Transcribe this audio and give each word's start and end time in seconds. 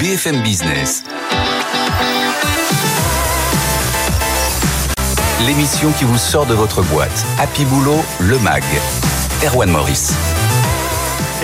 BFM 0.00 0.42
Business. 0.42 1.04
L'émission 5.46 5.92
qui 5.92 6.04
vous 6.04 6.18
sort 6.18 6.46
de 6.46 6.54
votre 6.54 6.82
boîte. 6.82 7.24
Happy 7.38 7.64
Boulot, 7.64 8.02
le 8.18 8.38
MAG. 8.40 8.64
Erwan 9.44 9.70
Maurice. 9.70 10.12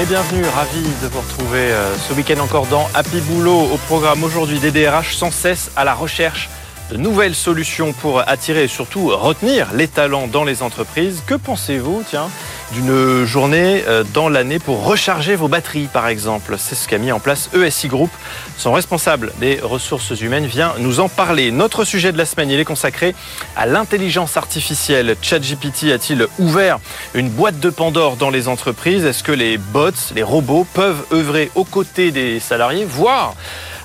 Et 0.00 0.04
bienvenue, 0.04 0.42
ravi 0.56 0.82
de 1.02 1.06
vous 1.06 1.20
retrouver 1.20 1.58
euh, 1.58 1.96
ce 1.96 2.12
week-end 2.12 2.40
encore 2.40 2.66
dans 2.66 2.88
Happy 2.94 3.20
Boulot. 3.20 3.68
Au 3.72 3.76
programme 3.86 4.24
aujourd'hui 4.24 4.58
des 4.58 4.72
DRH 4.72 5.14
sans 5.14 5.30
cesse 5.30 5.70
à 5.76 5.84
la 5.84 5.94
recherche 5.94 6.48
de 6.90 6.96
nouvelles 6.96 7.36
solutions 7.36 7.92
pour 7.92 8.28
attirer 8.28 8.64
et 8.64 8.68
surtout 8.68 9.08
retenir 9.16 9.68
les 9.74 9.86
talents 9.86 10.26
dans 10.26 10.42
les 10.42 10.62
entreprises. 10.62 11.22
Que 11.24 11.34
pensez-vous, 11.34 12.02
tiens, 12.08 12.28
d'une 12.72 13.24
journée 13.24 13.84
euh, 13.88 14.04
dans 14.14 14.28
l'année 14.28 14.58
pour 14.58 14.84
recharger 14.84 15.36
vos 15.36 15.48
batteries, 15.48 15.88
par 15.92 16.08
exemple 16.08 16.56
C'est 16.58 16.74
ce 16.74 16.88
qu'a 16.88 16.98
mis 16.98 17.12
en 17.12 17.20
place 17.20 17.50
ESI 17.54 17.88
Group. 17.88 18.10
Son 18.56 18.72
responsable 18.72 19.32
des 19.40 19.60
ressources 19.62 20.20
humaines 20.20 20.46
vient 20.46 20.74
nous 20.78 21.00
en 21.00 21.08
parler. 21.08 21.50
Notre 21.50 21.84
sujet 21.84 22.12
de 22.12 22.18
la 22.18 22.24
semaine, 22.24 22.50
il 22.50 22.60
est 22.60 22.64
consacré 22.64 23.14
à 23.56 23.66
l'intelligence 23.66 24.36
artificielle. 24.36 25.16
ChatGPT 25.20 25.92
a-t-il 25.92 26.26
ouvert 26.38 26.78
une 27.14 27.28
boîte 27.28 27.58
de 27.58 27.70
Pandore 27.70 28.16
dans 28.16 28.30
les 28.30 28.48
entreprises? 28.48 29.04
Est-ce 29.04 29.22
que 29.22 29.32
les 29.32 29.58
bots, 29.58 29.90
les 30.14 30.22
robots 30.22 30.66
peuvent 30.74 31.04
œuvrer 31.12 31.50
aux 31.54 31.64
côtés 31.64 32.10
des 32.10 32.40
salariés, 32.40 32.86
voire 32.88 33.34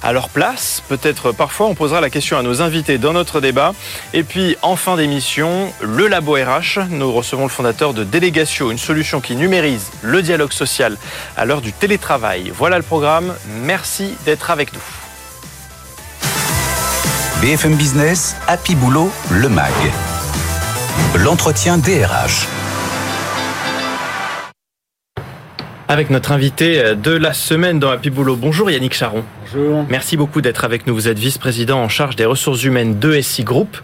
à 0.04 0.14
leur 0.14 0.30
place. 0.30 0.82
Peut-être 0.88 1.32
parfois 1.32 1.68
on 1.68 1.76
posera 1.76 2.02
la 2.02 2.10
question 2.10 2.38
à 2.38 2.44
nos 2.44 2.62
invités 2.62 2.98
dans 2.98 3.14
notre 3.14 3.42
débat. 3.42 3.74
Et 4.14 4.24
puis 4.24 4.58
en 4.62 4.76
fin 4.76 4.96
d'émission, 4.96 5.72
le 5.82 6.08
Labo 6.08 6.34
RH. 6.34 6.80
Nous 6.90 7.12
recevons 7.12 7.44
le 7.44 7.50
fondateur 7.50 7.94
de 7.94 8.04
Délégation, 8.04 8.72
une 8.72 8.78
solution 8.78 9.22
qui 9.22 9.36
numérise 9.36 9.92
le 10.02 10.22
dialogue 10.22 10.54
social 10.54 10.98
à 11.38 11.46
l'heure 11.46 11.62
du 11.62 11.74
télétravail. 11.74 12.52
Voilà 12.56 12.78
le 12.78 12.84
programme. 12.84 13.34
Merci 13.64 14.16
d'être 14.26 14.52
avec 14.52 14.74
nous. 14.74 14.82
BFM 17.42 17.76
Business, 17.76 18.36
Happy 18.48 18.76
Boulot, 18.76 19.12
le 19.30 19.50
MAG. 19.50 19.74
L'entretien 21.16 21.78
DRH. 21.78 22.55
Avec 25.88 26.10
notre 26.10 26.32
invité 26.32 26.96
de 26.96 27.12
la 27.12 27.32
semaine 27.32 27.78
dans 27.78 27.92
Happy 27.92 28.10
Boulot. 28.10 28.36
Bonjour 28.36 28.72
Yannick 28.72 28.96
Charon. 28.96 29.24
Bonjour. 29.44 29.86
Merci 29.88 30.18
beaucoup 30.18 30.42
d'être 30.42 30.66
avec 30.66 30.88
nous. 30.88 30.96
Vous 30.96 31.08
êtes 31.08 31.20
vice-président 31.20 31.78
en 31.80 31.90
charge 31.90 32.16
des 32.16 32.26
ressources 32.26 32.64
humaines 32.64 32.98
de 32.98 33.22
SI 33.22 33.44
Group, 33.44 33.78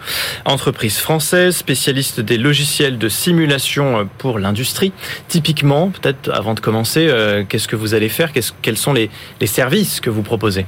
entreprise 0.45 0.97
française, 0.97 1.55
spécialiste 1.55 2.19
des 2.19 2.39
logiciels 2.39 2.97
de 2.97 3.07
simulation 3.07 4.09
pour 4.17 4.39
l'industrie. 4.39 4.93
Typiquement, 5.27 5.91
peut-être 5.91 6.31
avant 6.31 6.55
de 6.55 6.59
commencer, 6.59 7.05
euh, 7.07 7.43
qu'est-ce 7.47 7.67
que 7.67 7.75
vous 7.75 7.93
allez 7.93 8.09
faire? 8.09 8.31
Quels 8.63 8.77
sont 8.77 8.93
les, 8.93 9.11
les 9.39 9.47
services 9.47 9.99
que 9.99 10.09
vous 10.09 10.23
proposez? 10.23 10.65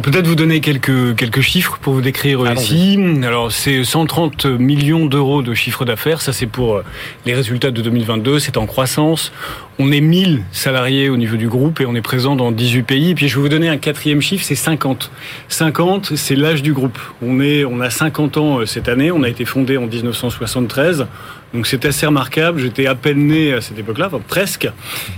Peut-être 0.00 0.26
vous 0.26 0.34
donner 0.34 0.60
quelques 0.60 1.16
quelques 1.16 1.40
chiffres 1.40 1.78
pour 1.80 1.94
vous 1.94 2.00
décrire 2.00 2.50
ici. 2.52 2.98
Alors 3.22 3.52
c'est 3.52 3.84
130 3.84 4.46
millions 4.46 5.06
d'euros 5.06 5.42
de 5.42 5.54
chiffre 5.54 5.84
d'affaires, 5.84 6.20
ça 6.20 6.32
c'est 6.32 6.46
pour 6.46 6.76
euh, 6.76 6.84
les 7.26 7.34
résultats 7.34 7.70
de 7.70 7.80
2022, 7.80 8.38
c'est 8.38 8.56
en 8.56 8.66
croissance. 8.66 9.32
On 9.78 9.92
est 9.92 10.00
1000 10.00 10.42
salariés 10.50 11.08
au 11.08 11.16
niveau 11.16 11.36
du 11.36 11.48
groupe 11.48 11.80
et 11.80 11.86
on 11.86 11.94
est 11.94 12.02
présent 12.02 12.34
dans 12.34 12.50
18 12.50 12.82
pays. 12.82 13.10
Et 13.10 13.14
puis 13.14 13.28
je 13.28 13.36
vais 13.36 13.42
vous 13.42 13.48
donner 13.48 13.68
un 13.68 13.76
quatrième 13.76 14.20
chiffre, 14.20 14.44
c'est 14.44 14.54
50. 14.54 15.10
50, 15.48 16.16
c'est 16.16 16.34
l'âge 16.34 16.62
du 16.62 16.72
groupe. 16.72 16.98
On 17.22 17.40
est 17.40 17.64
on 17.64 17.80
a 17.80 17.90
50 17.90 18.36
ans 18.36 18.58
euh, 18.58 18.66
cette 18.66 18.88
année, 18.88 19.10
on 19.10 19.22
a 19.22 19.28
été 19.28 19.44
fondé 19.44 19.76
en 19.76 19.86
1973. 19.86 21.06
Donc 21.54 21.66
c'est 21.66 21.84
assez 21.86 22.06
remarquable. 22.06 22.60
J'étais 22.60 22.86
à 22.86 22.94
peine 22.94 23.26
né 23.26 23.54
à 23.54 23.60
cette 23.60 23.78
époque-là, 23.78 24.08
enfin, 24.08 24.20
presque. 24.26 24.68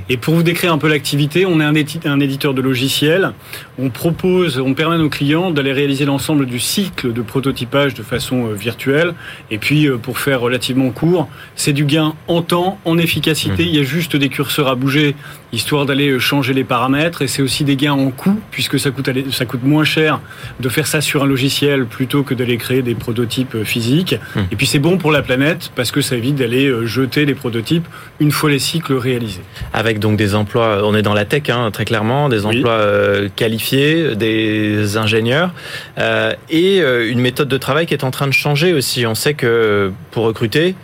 Et 0.09 0.17
pour 0.17 0.35
vous 0.35 0.43
décrire 0.43 0.73
un 0.73 0.79
peu 0.79 0.89
l'activité, 0.89 1.45
on 1.45 1.61
est 1.61 1.65
un, 1.65 1.75
un 2.11 2.21
éditeur 2.21 2.55
de 2.55 2.61
logiciels. 2.61 3.33
On 3.79 3.91
propose, 3.91 4.59
on 4.59 4.75
permet 4.75 4.95
à 4.95 4.99
nos 4.99 5.09
clients 5.09 5.51
d'aller 5.51 5.73
réaliser 5.73 6.05
l'ensemble 6.05 6.47
du 6.47 6.61
cycle 6.61 7.13
de 7.13 7.23
prototypage 7.23 7.95
de 7.95 8.03
façon 8.03 8.47
euh, 8.47 8.55
virtuelle. 8.55 9.15
Et 9.51 9.59
puis, 9.59 9.89
euh, 9.89 9.97
pour 9.97 10.19
faire 10.19 10.41
relativement 10.41 10.91
court, 10.91 11.29
c'est 11.57 11.73
du 11.73 11.85
gain 11.85 12.15
en 12.29 12.43
temps, 12.43 12.79
en 12.85 12.97
efficacité. 12.99 13.65
Mmh. 13.65 13.69
Il 13.69 13.77
y 13.77 13.81
a 13.81 13.83
juste 13.83 14.15
des 14.15 14.29
curseurs 14.29 14.69
à 14.69 14.77
bouger, 14.77 15.17
histoire 15.53 15.85
d'aller 15.85 16.11
euh, 16.11 16.19
changer 16.21 16.53
les 16.53 16.65
paramètres. 16.65 17.23
Et 17.23 17.29
c'est 17.29 17.43
aussi 17.43 17.65
des 17.65 17.75
gains 17.75 17.93
en 17.93 18.11
coût, 18.11 18.39
puisque 18.53 18.79
ça 18.79 18.93
coûte, 18.93 19.11
ça 19.33 19.47
coûte 19.47 19.65
moins 19.65 19.85
cher 19.85 20.21
de 20.61 20.69
faire 20.69 20.87
ça 20.87 21.01
sur 21.01 21.25
un 21.25 21.27
logiciel 21.27 21.87
plutôt 21.87 22.23
que 22.23 22.35
d'aller 22.35 22.57
créer 22.57 22.83
des 22.83 22.95
prototypes 22.95 23.65
physiques. 23.65 24.15
Mmh. 24.37 24.41
Et 24.53 24.57
puis 24.57 24.67
c'est 24.67 24.79
bon 24.79 24.97
pour 24.97 25.11
la 25.11 25.23
planète, 25.23 25.73
parce 25.75 25.91
que 25.91 26.01
ça 26.01 26.20
évite 26.21 26.37
d'aller 26.37 26.67
euh, 26.67 26.87
jeter 26.87 27.25
les 27.25 27.35
prototypes 27.35 27.87
une 28.21 28.31
fois 28.31 28.51
les 28.51 28.59
cycles 28.59 28.95
réalisés. 28.95 29.43
Avec 29.73 29.99
donc 29.99 30.17
des 30.17 30.35
emplois, 30.35 30.83
on 30.85 30.95
est 30.95 31.03
dans 31.03 31.15
la 31.15 31.25
tech 31.25 31.49
hein, 31.49 31.71
très 31.73 31.85
clairement, 31.85 32.29
des 32.29 32.45
emplois 32.47 32.73
euh, 32.73 33.29
qualifiés, 33.35 34.15
des 34.15 34.97
ingénieurs 34.97 35.53
euh, 35.99 36.33
et 36.51 36.79
une 36.81 37.21
méthode 37.21 37.49
de 37.49 37.59
travail 37.59 37.87
qui 37.87 37.95
est 37.95 38.05
en 38.05 38.11
train 38.11 38.27
de 38.27 38.33
changer 38.33 38.73
aussi. 38.73 39.07
On 39.07 39.15
sait 39.15 39.35
que 39.35 39.93
pour 40.11 40.25
recruter, 40.25 40.75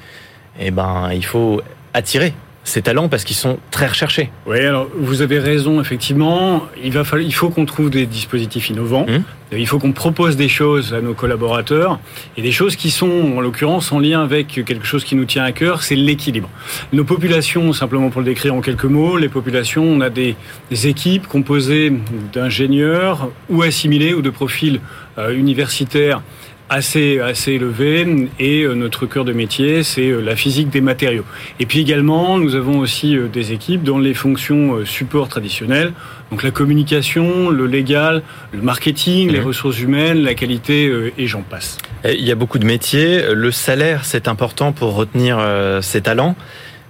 eh 0.59 0.71
ben, 0.71 1.11
il 1.13 1.25
faut 1.25 1.61
attirer 1.93 2.33
ces 2.67 2.83
talents 2.83 3.09
parce 3.09 3.25
qu'ils 3.25 3.37
sont 3.37 3.59
très 3.71 3.87
recherchés. 3.87 4.31
Oui, 4.45 4.59
alors 4.59 4.89
vous 4.99 5.23
avez 5.23 5.39
raison, 5.39 5.81
effectivement. 5.81 6.67
Il, 6.83 6.93
va 6.93 7.05
falloir, 7.05 7.27
il 7.27 7.33
faut 7.33 7.49
qu'on 7.49 7.65
trouve 7.65 7.91
des 7.91 8.07
dispositifs 8.07 8.69
innovants. 8.69 9.07
Hum. 9.09 9.23
Il 9.53 9.67
faut 9.69 9.79
qu'on 9.79 9.93
propose 9.93 10.37
des 10.37 10.49
choses 10.49 10.93
à 10.93 11.01
nos 11.01 11.15
collaborateurs 11.15 12.01
et 12.37 12.43
des 12.43 12.51
choses 12.51 12.75
qui 12.75 12.91
sont, 12.91 13.35
en 13.37 13.41
l'occurrence, 13.41 13.93
en 13.93 14.01
lien 14.01 14.21
avec 14.21 14.49
quelque 14.49 14.85
chose 14.85 15.05
qui 15.05 15.15
nous 15.15 15.25
tient 15.25 15.45
à 15.45 15.53
cœur, 15.53 15.85
c'est 15.85 15.95
l'équilibre. 15.95 16.51
Nos 16.93 17.05
populations, 17.05 17.73
simplement 17.73 18.11
pour 18.11 18.23
le 18.23 18.25
décrire 18.25 18.55
en 18.55 18.61
quelques 18.61 18.87
mots, 18.87 19.17
les 19.17 19.29
populations, 19.29 19.85
on 19.85 20.01
a 20.01 20.11
des, 20.11 20.35
des 20.69 20.89
équipes 20.89 21.29
composées 21.29 21.93
d'ingénieurs 22.33 23.31
ou 23.49 23.63
assimilés 23.63 24.15
ou 24.15 24.23
de 24.23 24.31
profils 24.31 24.81
euh, 25.19 25.33
universitaires 25.33 26.23
assez 26.69 27.21
assez 27.21 27.53
élevé 27.53 28.29
et 28.41 28.63
euh, 28.63 28.75
notre 28.75 29.07
cœur 29.07 29.25
de 29.25 29.33
métier 29.33 29.83
c'est 29.83 30.09
euh, 30.09 30.21
la 30.21 30.35
physique 30.35 30.69
des 30.69 30.81
matériaux. 30.81 31.25
Et 31.61 31.67
puis 31.67 31.81
également 31.81 32.39
nous 32.39 32.57
avons 32.57 32.79
aussi 32.79 33.17
euh, 33.17 33.29
des 33.29 33.53
équipes 33.53 33.85
dans 33.85 33.99
les 33.99 34.15
fonctions 34.15 34.85
support 34.85 35.29
traditionnelles, 35.29 35.93
donc 36.31 36.43
la 36.43 36.51
communication, 36.51 37.51
le 37.51 37.67
légal, 37.67 38.23
le 38.53 38.63
marketing, 38.63 39.31
les 39.31 39.41
mhm. 39.41 39.47
ressources 39.47 39.81
humaines, 39.81 40.23
la 40.23 40.35
qualité 40.35 40.93
et 41.17 41.27
j'en 41.27 41.43
passe. 41.43 41.79
Il 42.05 42.25
y 42.25 42.33
a 42.33 42.35
beaucoup 42.35 42.59
de 42.59 42.67
métiers, 42.67 43.23
le 43.33 43.53
salaire 43.53 44.05
c'est 44.05 44.27
important 44.27 44.73
pour 44.73 44.95
retenir 44.95 45.39
ces 45.83 46.01
talents, 46.01 46.35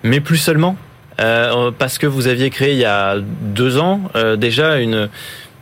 mais 0.03 0.20
plus 0.20 0.38
seulement 0.38 0.76
parce 1.16 1.98
que 1.98 2.06
vous 2.06 2.28
aviez 2.28 2.50
créé 2.50 2.72
il 2.72 2.78
y 2.78 2.84
a 2.84 3.16
deux 3.19 3.78
ans 3.78 4.10
déjà 4.37 4.78
une 4.78 5.08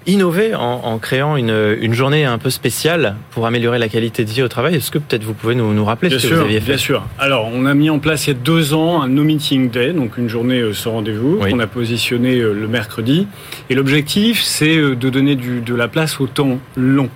innover 0.07 0.55
en, 0.55 0.99
créant 0.99 1.37
une, 1.37 1.77
une, 1.81 1.95
journée 1.95 2.25
un 2.25 2.39
peu 2.39 2.51
spéciale 2.51 3.17
pour 3.31 3.47
améliorer 3.47 3.79
la 3.79 3.89
qualité 3.89 4.25
de 4.25 4.31
vie 4.31 4.43
au 4.43 4.49
travail. 4.49 4.75
Est-ce 4.77 4.91
que 4.91 4.99
peut-être 4.99 5.25
vous 5.25 5.35
pouvez 5.35 5.55
nous, 5.55 5.73
nous 5.73 5.85
rappeler 5.85 6.11
ce 6.11 6.27
que 6.27 6.35
vous 6.35 6.41
aviez 6.41 6.61
fait 6.61 6.73
Bien 6.73 6.77
sûr. 6.77 7.03
Alors, 7.19 7.49
on 7.53 7.65
a 7.67 7.75
mis 7.75 7.91
en 7.91 7.99
place 7.99 8.27
il 8.27 8.31
y 8.31 8.37
a 8.37 8.39
deux 8.39 8.75
ans 8.75 9.03
un 9.03 9.09
No 9.09 9.23
Meeting 9.23 9.71
Day, 9.71 9.93
donc 9.93 10.19
une 10.19 10.29
journée 10.29 10.61
euh, 10.61 10.73
sans 10.73 10.93
rendez-vous, 10.93 11.39
qu'on 11.39 11.59
a 11.59 11.67
positionné 11.67 12.39
euh, 12.39 12.53
le 12.53 12.69
mercredi. 12.69 13.27
Et 13.71 13.75
l'objectif, 13.75 14.43
c'est 14.43 14.77
euh, 14.77 14.95
de 14.95 15.09
donner 15.09 15.37
du, 15.37 15.61
de 15.61 15.75
la 15.75 15.89
place 15.89 16.21
au 16.21 16.27
temps 16.27 16.59
long. 16.77 17.09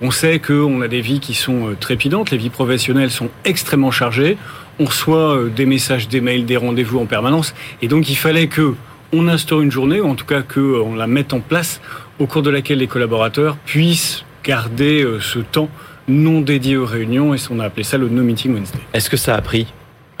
On 0.00 0.10
sait 0.10 0.40
qu'on 0.40 0.80
a 0.80 0.88
des 0.88 1.00
vies 1.00 1.20
qui 1.20 1.34
sont 1.34 1.76
trépidantes, 1.78 2.32
les 2.32 2.38
vies 2.38 2.50
professionnelles 2.50 3.12
sont 3.12 3.28
extrêmement 3.44 3.92
chargées. 3.92 4.36
On 4.80 4.86
reçoit 4.86 5.44
des 5.54 5.64
messages, 5.64 6.08
des 6.08 6.20
mails, 6.20 6.44
des 6.44 6.56
rendez-vous 6.56 6.98
en 6.98 7.06
permanence. 7.06 7.54
Et 7.82 7.88
donc, 7.88 8.10
il 8.10 8.16
fallait 8.16 8.48
que 8.48 8.74
on 9.12 9.28
instaure 9.28 9.60
une 9.60 9.70
journée, 9.70 10.00
ou 10.00 10.08
en 10.08 10.14
tout 10.14 10.24
cas 10.24 10.42
qu'on 10.42 10.94
la 10.94 11.06
mette 11.06 11.32
en 11.32 11.40
place 11.40 11.80
au 12.22 12.26
cours 12.26 12.42
de 12.42 12.50
laquelle 12.50 12.78
les 12.78 12.86
collaborateurs 12.86 13.56
puissent 13.56 14.24
garder 14.44 15.02
euh, 15.02 15.20
ce 15.20 15.40
temps 15.40 15.68
non 16.06 16.40
dédié 16.40 16.76
aux 16.76 16.86
réunions 16.86 17.34
et 17.34 17.38
on 17.50 17.58
a 17.58 17.64
appelé 17.64 17.82
ça 17.82 17.98
le 17.98 18.08
No 18.08 18.22
Meeting 18.22 18.54
Wednesday. 18.54 18.78
Est-ce 18.92 19.10
que 19.10 19.16
ça 19.16 19.34
a 19.34 19.40
pris? 19.40 19.66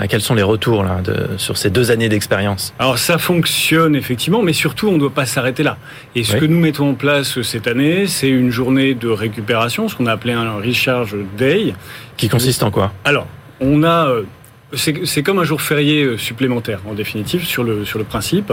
Quels 0.08 0.20
sont 0.20 0.34
les 0.34 0.42
retours 0.42 0.82
là, 0.82 1.00
de, 1.00 1.36
sur 1.36 1.56
ces 1.56 1.70
deux 1.70 1.92
années 1.92 2.08
d'expérience? 2.08 2.74
Alors 2.80 2.98
ça 2.98 3.18
fonctionne 3.18 3.94
effectivement, 3.94 4.42
mais 4.42 4.52
surtout 4.52 4.88
on 4.88 4.94
ne 4.94 4.98
doit 4.98 5.14
pas 5.14 5.26
s'arrêter 5.26 5.62
là. 5.62 5.76
Et 6.16 6.24
ce 6.24 6.36
que 6.36 6.44
nous 6.44 6.58
mettons 6.58 6.90
en 6.90 6.94
place 6.94 7.40
cette 7.42 7.68
année, 7.68 8.08
c'est 8.08 8.28
une 8.28 8.50
journée 8.50 8.94
de 8.94 9.08
récupération, 9.08 9.88
ce 9.88 9.94
qu'on 9.94 10.06
a 10.06 10.12
appelé 10.12 10.32
un 10.32 10.54
Recharge 10.54 11.14
Day. 11.38 11.74
Qui 12.16 12.28
consiste 12.28 12.64
en 12.64 12.72
quoi? 12.72 12.92
Alors, 13.04 13.28
on 13.60 13.84
a... 13.84 14.08
Euh, 14.08 14.22
c'est 14.74 15.22
comme 15.22 15.38
un 15.38 15.44
jour 15.44 15.60
férié 15.60 16.02
euh, 16.02 16.18
supplémentaire, 16.18 16.80
en 16.88 16.94
définitive, 16.94 17.44
sur 17.44 17.62
le, 17.62 17.84
sur 17.84 17.98
le 17.98 18.04
principe. 18.04 18.52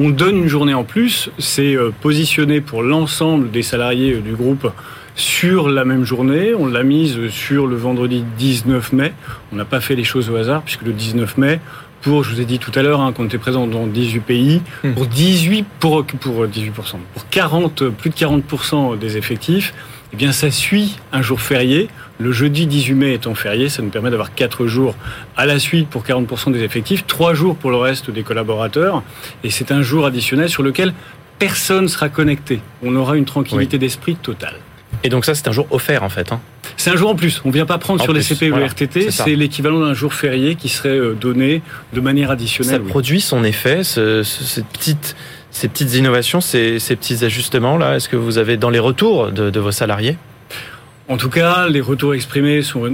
On 0.00 0.10
donne 0.10 0.36
une 0.36 0.46
journée 0.46 0.74
en 0.74 0.84
plus, 0.84 1.28
c'est 1.38 1.74
euh, 1.74 1.90
positionné 1.90 2.60
pour 2.60 2.84
l'ensemble 2.84 3.50
des 3.50 3.62
salariés 3.62 4.12
euh, 4.12 4.20
du 4.20 4.36
groupe 4.36 4.70
sur 5.16 5.68
la 5.68 5.84
même 5.84 6.04
journée. 6.04 6.54
On 6.54 6.66
l'a 6.66 6.84
mise 6.84 7.28
sur 7.30 7.66
le 7.66 7.74
vendredi 7.74 8.24
19 8.38 8.92
mai. 8.92 9.12
On 9.52 9.56
n'a 9.56 9.64
pas 9.64 9.80
fait 9.80 9.96
les 9.96 10.04
choses 10.04 10.30
au 10.30 10.36
hasard, 10.36 10.62
puisque 10.62 10.82
le 10.82 10.92
19 10.92 11.36
mai, 11.38 11.58
pour, 12.00 12.22
je 12.22 12.32
vous 12.32 12.40
ai 12.40 12.44
dit 12.44 12.60
tout 12.60 12.70
à 12.76 12.82
l'heure, 12.82 13.00
hein, 13.00 13.12
qu'on 13.12 13.24
était 13.24 13.38
présent 13.38 13.66
dans 13.66 13.88
18 13.88 14.20
pays, 14.20 14.62
hmm. 14.84 14.92
pour 14.92 15.06
18, 15.06 15.66
pour, 15.80 16.04
pour 16.04 16.46
18%, 16.46 16.72
pour 16.72 17.28
40, 17.28 17.88
plus 17.88 18.10
de 18.10 18.14
40% 18.14 18.96
des 18.96 19.16
effectifs, 19.16 19.74
eh 20.12 20.16
bien, 20.16 20.32
ça 20.32 20.50
suit 20.50 20.96
un 21.12 21.22
jour 21.22 21.40
férié. 21.40 21.88
Le 22.18 22.32
jeudi 22.32 22.66
18 22.66 22.94
mai 22.94 23.14
étant 23.14 23.34
férié, 23.34 23.68
ça 23.68 23.82
nous 23.82 23.90
permet 23.90 24.10
d'avoir 24.10 24.34
4 24.34 24.66
jours 24.66 24.96
à 25.36 25.46
la 25.46 25.58
suite 25.58 25.88
pour 25.88 26.02
40% 26.02 26.52
des 26.52 26.62
effectifs, 26.62 27.06
3 27.06 27.34
jours 27.34 27.56
pour 27.56 27.70
le 27.70 27.76
reste 27.76 28.10
des 28.10 28.22
collaborateurs. 28.22 29.02
Et 29.44 29.50
c'est 29.50 29.70
un 29.70 29.82
jour 29.82 30.06
additionnel 30.06 30.48
sur 30.48 30.62
lequel 30.62 30.94
personne 31.38 31.88
sera 31.88 32.08
connecté. 32.08 32.60
On 32.82 32.96
aura 32.96 33.16
une 33.16 33.24
tranquillité 33.24 33.78
d'esprit 33.78 34.16
totale. 34.16 34.56
Et 35.04 35.10
donc 35.10 35.24
ça, 35.24 35.34
c'est 35.34 35.46
un 35.46 35.52
jour 35.52 35.66
offert 35.70 36.02
en 36.02 36.08
fait. 36.08 36.32
Hein. 36.32 36.40
C'est 36.76 36.90
un 36.90 36.96
jour 36.96 37.10
en 37.10 37.14
plus. 37.14 37.40
On 37.44 37.48
ne 37.48 37.52
vient 37.52 37.66
pas 37.66 37.78
prendre 37.78 38.02
sur 38.02 38.12
les 38.12 38.22
CP 38.22 38.50
ou 38.50 38.56
les 38.56 38.64
RTT. 38.64 39.10
C'est 39.10 39.36
l'équivalent 39.36 39.80
d'un 39.80 39.94
jour 39.94 40.14
férié 40.14 40.54
qui 40.54 40.68
serait 40.68 40.88
euh, 40.90 41.14
donné 41.14 41.62
de 41.92 42.00
manière 42.00 42.30
additionnelle. 42.30 42.82
Ça 42.82 42.88
produit 42.88 43.20
son 43.20 43.44
effet, 43.44 43.84
cette 43.84 44.66
petite, 44.72 45.16
ces 45.58 45.68
petites 45.68 45.94
innovations, 45.96 46.40
ces, 46.40 46.78
petits 46.78 47.24
ajustements 47.24 47.76
là. 47.76 47.96
Est-ce 47.96 48.08
que 48.08 48.16
vous 48.16 48.38
avez 48.38 48.56
dans 48.56 48.70
les 48.70 48.78
retours 48.78 49.32
de 49.32 49.60
vos 49.60 49.72
salariés 49.72 50.16
en 51.10 51.16
tout 51.16 51.30
cas, 51.30 51.68
les 51.68 51.80
retours 51.80 52.14
exprimés 52.14 52.60
sont, 52.60 52.90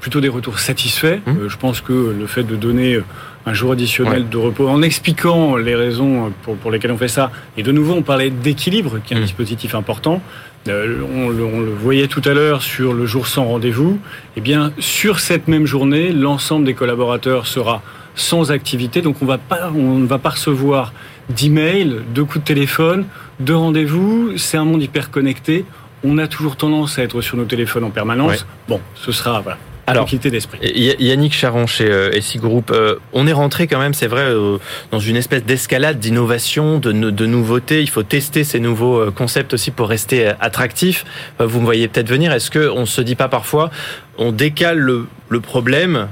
plutôt 0.00 0.22
des 0.22 0.30
retours 0.30 0.58
satisfaits. 0.58 1.18
Mmh. 1.26 1.30
Euh, 1.30 1.48
je 1.50 1.58
pense 1.58 1.82
que 1.82 1.92
le 2.18 2.26
fait 2.26 2.44
de 2.44 2.56
donner 2.56 2.98
un 3.44 3.52
jour 3.52 3.72
additionnel 3.72 4.28
de 4.30 4.36
repos, 4.38 4.68
en 4.68 4.80
expliquant 4.80 5.56
les 5.56 5.74
raisons 5.74 6.32
pour, 6.44 6.70
lesquelles 6.70 6.92
on 6.92 6.96
fait 6.96 7.08
ça, 7.08 7.30
et 7.58 7.62
de 7.62 7.70
nouveau, 7.70 7.92
on 7.92 8.02
parlait 8.02 8.30
d'équilibre, 8.30 9.00
qui 9.04 9.12
est 9.12 9.18
un 9.18 9.20
mmh. 9.20 9.24
dispositif 9.24 9.74
important. 9.74 10.22
Euh, 10.68 11.02
on, 11.14 11.28
le, 11.28 11.44
on, 11.44 11.60
le, 11.60 11.72
voyait 11.72 12.06
tout 12.06 12.22
à 12.24 12.32
l'heure 12.32 12.62
sur 12.62 12.94
le 12.94 13.04
jour 13.04 13.26
sans 13.26 13.44
rendez-vous. 13.44 13.98
Eh 14.36 14.40
bien, 14.40 14.72
sur 14.78 15.20
cette 15.20 15.46
même 15.46 15.66
journée, 15.66 16.10
l'ensemble 16.10 16.64
des 16.64 16.74
collaborateurs 16.74 17.46
sera 17.46 17.82
sans 18.14 18.50
activité, 18.50 19.02
donc 19.02 19.16
on 19.20 19.26
va 19.26 19.38
pas, 19.38 19.70
on 19.74 19.98
ne 19.98 20.06
va 20.06 20.18
pas 20.18 20.30
recevoir 20.30 20.92
d'emails, 21.28 22.00
de 22.14 22.22
coups 22.22 22.40
de 22.40 22.44
téléphone, 22.44 23.06
de 23.40 23.52
rendez-vous. 23.52 24.32
C'est 24.36 24.56
un 24.56 24.64
monde 24.64 24.82
hyper 24.82 25.10
connecté 25.10 25.64
on 26.04 26.18
a 26.18 26.26
toujours 26.26 26.56
tendance 26.56 26.98
à 26.98 27.02
être 27.02 27.20
sur 27.20 27.36
nos 27.36 27.44
téléphones 27.44 27.84
en 27.84 27.90
permanence. 27.90 28.46
Bon, 28.68 28.80
ce 28.94 29.12
sera 29.12 29.40
voilà, 29.40 29.58
alors, 29.86 30.08
d'esprit. 30.08 30.58
Yannick 30.98 31.32
Charon 31.32 31.66
chez 31.66 31.90
euh, 31.90 32.20
SI 32.20 32.38
Group, 32.38 32.70
euh, 32.70 32.96
on 33.12 33.26
est 33.26 33.32
rentré 33.32 33.66
quand 33.66 33.78
même, 33.78 33.94
c'est 33.94 34.06
vrai, 34.06 34.22
euh, 34.22 34.58
dans 34.90 35.00
une 35.00 35.16
espèce 35.16 35.44
d'escalade 35.44 35.98
d'innovation, 35.98 36.78
de, 36.78 36.92
de 36.92 37.26
nouveautés. 37.26 37.80
Il 37.82 37.90
faut 37.90 38.02
tester 38.02 38.44
ces 38.44 38.60
nouveaux 38.60 39.10
concepts 39.10 39.54
aussi 39.54 39.70
pour 39.70 39.88
rester 39.88 40.32
attractif. 40.40 41.04
vous 41.38 41.60
me 41.60 41.64
voyez 41.64 41.88
peut-être 41.88 42.08
venir. 42.08 42.32
Est-ce 42.32 42.50
qu'on 42.50 42.80
ne 42.80 42.86
se 42.86 43.00
dit 43.00 43.16
pas 43.16 43.28
parfois, 43.28 43.70
on 44.18 44.32
décale 44.32 44.78
le, 44.78 45.06
problème 45.40 46.08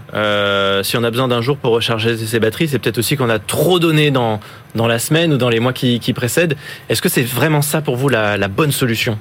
Si 0.83 0.97
on 0.97 1.05
a 1.05 1.11
besoin 1.11 1.29
d'un 1.29 1.43
jour 1.43 1.57
pour 1.59 1.73
recharger 1.73 2.17
ses 2.17 2.41
batteries, 2.41 2.69
c'est 2.69 2.79
peut-être 2.79 2.99
aussi 2.99 3.17
qu'on 3.17 3.29
a 3.29 3.39
trop 3.39 3.79
donné 3.79 4.11
dans, 4.11 4.41
dans 4.75 4.87
la 4.87 4.99
semaine 4.99 5.35
ou 5.35 5.37
dans 5.37 5.51
les 5.51 5.61
mois 5.61 5.75
qui, 5.75 6.13
précèdent. 6.15 6.57
Est-ce 6.89 7.03
que 7.03 7.11
c'est 7.11 7.23
vraiment 7.23 7.63
ça 7.63 7.83
pour 7.83 7.97
vous 7.97 8.09
la 8.09 8.49
bonne 8.49 8.73
solution? 8.73 9.19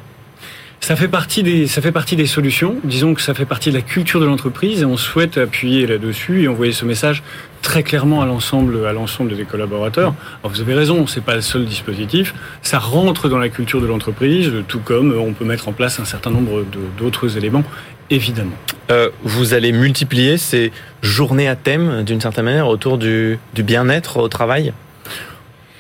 Ça 0.81 0.96
fait 0.96 1.08
partie 1.08 1.44
des 1.44 1.68
ça 1.68 1.81
fait 1.81 1.92
partie 1.92 2.16
des 2.16 2.26
solutions. 2.26 2.78
Disons 2.84 3.14
que 3.14 3.22
ça 3.22 3.34
fait 3.34 3.46
partie 3.46 3.70
de 3.70 3.76
la 3.76 3.81
culture 3.81 4.20
de 4.20 4.26
l'entreprise 4.26 4.81
et 4.81 4.86
on 4.86 4.98
souhaite 4.98 5.38
appuyer 5.38 5.86
là-dessus 5.86 6.44
et 6.44 6.48
envoyer 6.48 6.72
ce 6.72 6.86
message 6.86 7.22
très 7.62 7.84
clairement 7.84 8.22
à 8.22 8.26
l'ensemble 8.26 8.86
à 8.88 8.94
l'ensemble 8.94 9.36
des 9.36 9.44
collaborateurs. 9.44 10.14
Vous 10.44 10.62
avez 10.62 10.74
raison, 10.74 11.06
c'est 11.06 11.24
pas 11.24 11.36
le 11.36 11.42
seul 11.42 11.66
dispositif. 11.66 12.34
Ça 12.62 12.80
rentre 12.80 13.28
dans 13.28 13.38
la 13.38 13.50
culture 13.50 13.81
de 13.81 13.88
l'entreprise, 13.88 14.52
tout 14.68 14.80
comme 14.80 15.14
on 15.14 15.34
peut 15.34 15.46
mettre 15.46 15.68
en 15.68 15.74
place 15.74 16.00
un 16.00 16.06
certain 16.06 16.31
nombre 16.31 16.66
d'autres 16.98 17.38
éléments, 17.38 17.64
évidemment. 18.10 18.56
Euh, 18.92 19.10
vous 19.24 19.54
allez 19.54 19.72
multiplier 19.72 20.38
ces 20.38 20.72
journées 21.02 21.48
à 21.48 21.56
thème 21.56 22.04
d'une 22.04 22.22
certaine 22.22 22.46
manière 22.46 22.68
autour 22.68 22.98
du, 22.98 23.40
du 23.54 23.64
bien-être 23.64 24.18
au 24.18 24.28
travail? 24.28 24.74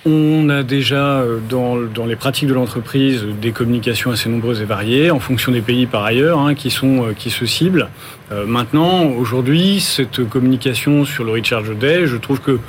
On 0.05 0.49
a 0.49 0.63
déjà 0.63 1.19
euh, 1.19 1.39
dans, 1.49 2.05
les 2.05 2.15
pratiques 2.15 2.47
de 2.47 2.53
l'entreprise 2.53 3.25
des 3.41 3.51
communications 3.51 4.11
assez 4.11 4.29
nombreuses 4.29 4.61
et 4.61 4.65
variées, 4.65 5.11
en 5.11 5.19
fonction 5.19 5.51
des 5.51 5.61
pays 5.61 5.87
par 5.87 6.05
ailleurs, 6.05 6.39
hein, 6.39 6.55
qui, 6.55 6.69
sont, 6.69 7.07
euh, 7.07 7.13
qui 7.13 7.29
se 7.29 7.45
ciblent. 7.45 7.89
Euh, 8.31 8.45
maintenant, 8.45 9.07
aujourd'hui, 9.07 9.81
cette 9.81 10.27
communication 10.29 11.03
sur 11.03 11.25
le 11.25 11.31
Recharge 11.31 11.75
Day, 11.75 12.07
je 12.07 12.15
trouve 12.15 12.39
que 12.39 12.59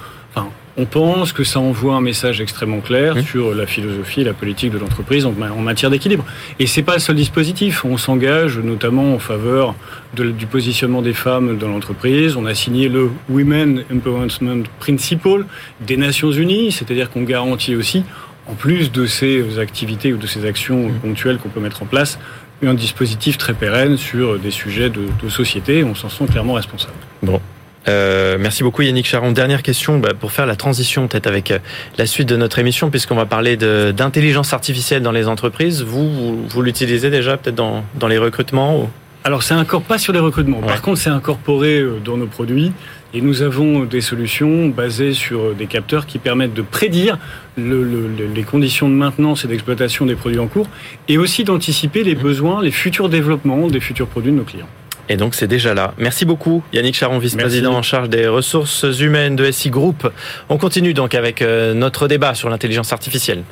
on 0.76 0.84
pense 0.84 1.32
que 1.32 1.44
ça 1.44 1.60
envoie 1.60 1.94
un 1.94 2.00
message 2.00 2.40
extrêmement 2.40 2.80
clair 2.80 3.16
mmh. 3.16 3.22
sur 3.22 3.54
la 3.54 3.66
philosophie 3.66 4.20
et 4.20 4.24
la 4.24 4.32
politique 4.32 4.72
de 4.72 4.78
l'entreprise 4.78 5.26
en, 5.26 5.32
matière 5.32 5.90
d'équilibre. 5.90 6.24
Et 6.58 6.66
c'est 6.66 6.82
pas 6.82 6.94
le 6.94 7.00
seul 7.00 7.16
dispositif. 7.16 7.84
On 7.84 7.96
s'engage 7.96 8.58
notamment 8.58 9.14
en 9.14 9.18
faveur 9.18 9.74
du 10.14 10.46
positionnement 10.46 11.02
des 11.02 11.12
femmes 11.12 11.58
dans 11.58 11.68
l'entreprise. 11.68 12.36
On 12.36 12.46
a 12.46 12.54
signé 12.54 12.88
le 12.88 13.10
Women 13.28 13.84
Empowerment 13.92 14.64
Principle 14.78 15.44
des 15.80 15.96
Nations 15.96 16.32
Unies, 16.32 16.72
c'est-à-dire 16.72 17.10
qu'on 17.10 17.22
garantit 17.22 17.74
aussi, 17.74 18.04
en 18.46 18.54
plus 18.54 18.92
de 18.92 19.06
ces 19.06 19.58
activités 19.58 20.12
ou 20.12 20.16
de 20.16 20.26
ces 20.26 20.44
actions 20.46 20.88
mmh. 20.88 20.94
ponctuelles 21.00 21.38
qu'on 21.38 21.48
peut 21.48 21.60
mettre 21.60 21.82
en 21.82 21.86
place, 21.86 22.18
un 22.62 22.74
dispositif 22.74 23.38
très 23.38 23.54
pérenne 23.54 23.96
sur 23.96 24.38
des 24.38 24.50
sujets 24.50 24.90
de, 24.90 25.06
de 25.22 25.28
société. 25.28 25.82
On 25.82 25.94
s'en 25.94 26.10
sent 26.10 26.26
clairement 26.26 26.54
responsable. 26.54 26.92
Bon, 27.22 27.40
euh, 27.88 28.36
merci 28.38 28.62
beaucoup 28.62 28.82
Yannick 28.82 29.06
Charon. 29.06 29.32
Dernière 29.32 29.62
question 29.62 29.98
bah, 29.98 30.10
pour 30.18 30.32
faire 30.32 30.46
la 30.46 30.56
transition 30.56 31.08
peut-être 31.08 31.26
avec 31.26 31.50
euh, 31.50 31.58
la 31.96 32.06
suite 32.06 32.28
de 32.28 32.36
notre 32.36 32.58
émission 32.58 32.90
puisqu'on 32.90 33.14
va 33.14 33.26
parler 33.26 33.56
d'intelligence 33.56 34.52
artificielle 34.52 35.02
dans 35.02 35.12
les 35.12 35.28
entreprises. 35.28 35.82
Vous, 35.82 36.46
vous, 36.46 36.62
l'utilisez 36.62 37.10
déjà 37.10 37.36
peut-être 37.36 37.54
dans, 37.54 37.84
dans, 37.94 38.08
les 38.08 38.18
recrutements 38.18 38.90
Alors 39.24 39.42
c'est 39.42 39.54
encore 39.54 39.82
pas 39.82 39.96
sur 39.98 40.12
les 40.12 40.18
recrutements. 40.18 40.60
Par 40.60 40.82
contre 40.82 40.98
c'est 40.98 41.10
incorporé 41.10 41.80
euh, 41.80 41.98
dans 42.04 42.18
nos 42.18 42.26
produits 42.26 42.72
et 43.14 43.22
nous 43.22 43.42
avons 43.42 43.84
des 43.84 44.02
solutions 44.02 44.68
basées 44.68 45.14
sur 45.14 45.54
des 45.54 45.66
capteurs 45.66 46.06
qui 46.06 46.18
permettent 46.18 46.54
de 46.54 46.62
prédire 46.62 47.18
le, 47.56 48.10
les 48.32 48.42
conditions 48.42 48.88
de 48.90 48.94
maintenance 48.94 49.44
et 49.44 49.48
d'exploitation 49.48 50.04
des 50.04 50.16
produits 50.16 50.38
en 50.38 50.48
cours 50.48 50.68
et 51.08 51.16
aussi 51.16 51.44
d'anticiper 51.44 52.04
les 52.04 52.14
besoins, 52.14 52.62
les 52.62 52.70
futurs 52.70 53.08
développements 53.08 53.68
des 53.68 53.80
futurs 53.80 54.06
produits 54.06 54.32
de 54.32 54.36
nos 54.36 54.44
clients. 54.44 54.68
Et 55.08 55.16
donc 55.16 55.34
c'est 55.34 55.46
déjà 55.46 55.74
là. 55.74 55.94
Merci 55.98 56.24
beaucoup 56.24 56.62
Yannick 56.72 56.94
Charon, 56.94 57.18
vice-président 57.18 57.74
en 57.74 57.82
charge 57.82 58.08
des 58.08 58.26
ressources 58.26 58.84
humaines 59.00 59.36
de 59.36 59.50
SI 59.50 59.70
Group. 59.70 60.10
On 60.48 60.58
continue 60.58 60.94
donc 60.94 61.14
avec 61.14 61.42
euh, 61.42 61.74
notre 61.74 62.08
débat 62.08 62.34
sur 62.34 62.48
l'intelligence 62.48 62.92
artificielle. 62.92 63.42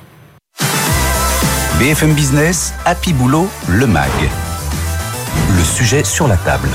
BFM 1.79 2.13
Business, 2.15 2.75
Happy 2.85 3.13
Boulot, 3.13 3.49
le 3.69 3.87
MAG. 3.87 4.11
Le 5.57 5.63
sujet 5.63 6.03
sur 6.03 6.27
la 6.27 6.37
table. 6.37 6.69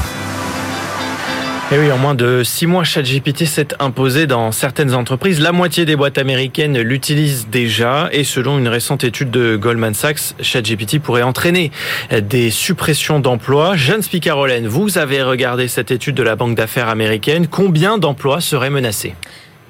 Et 1.72 1.80
oui, 1.80 1.92
en 1.92 1.98
moins 1.98 2.14
de 2.14 2.44
six 2.44 2.68
mois, 2.68 2.84
ChatGPT 2.84 3.46
s'est 3.46 3.70
imposé 3.80 4.28
dans 4.28 4.52
certaines 4.52 4.94
entreprises. 4.94 5.40
La 5.40 5.52
moitié 5.52 5.86
des 5.86 5.96
boîtes 5.96 6.20
américaines 6.20 6.80
l'utilisent 6.80 7.48
déjà. 7.48 8.10
Et 8.12 8.24
selon 8.24 8.60
une 8.60 8.68
récente 8.68 9.04
étude 9.04 9.32
de 9.32 9.56
Goldman 9.56 9.96
Sachs, 9.96 10.36
ChatGPT 10.40 11.00
pourrait 11.00 11.24
entraîner 11.24 11.72
des 12.12 12.52
suppressions 12.52 13.20
d'emplois. 13.20 13.76
Jeanne 13.76 14.04
Spicarolen, 14.04 14.68
vous 14.68 15.00
avez 15.00 15.24
regardé 15.24 15.68
cette 15.68 15.90
étude 15.90 16.14
de 16.14 16.22
la 16.22 16.36
banque 16.36 16.54
d'affaires 16.54 16.90
américaine. 16.90 17.48
Combien 17.48 17.98
d'emplois 17.98 18.40
seraient 18.40 18.70
menacés? 18.70 19.16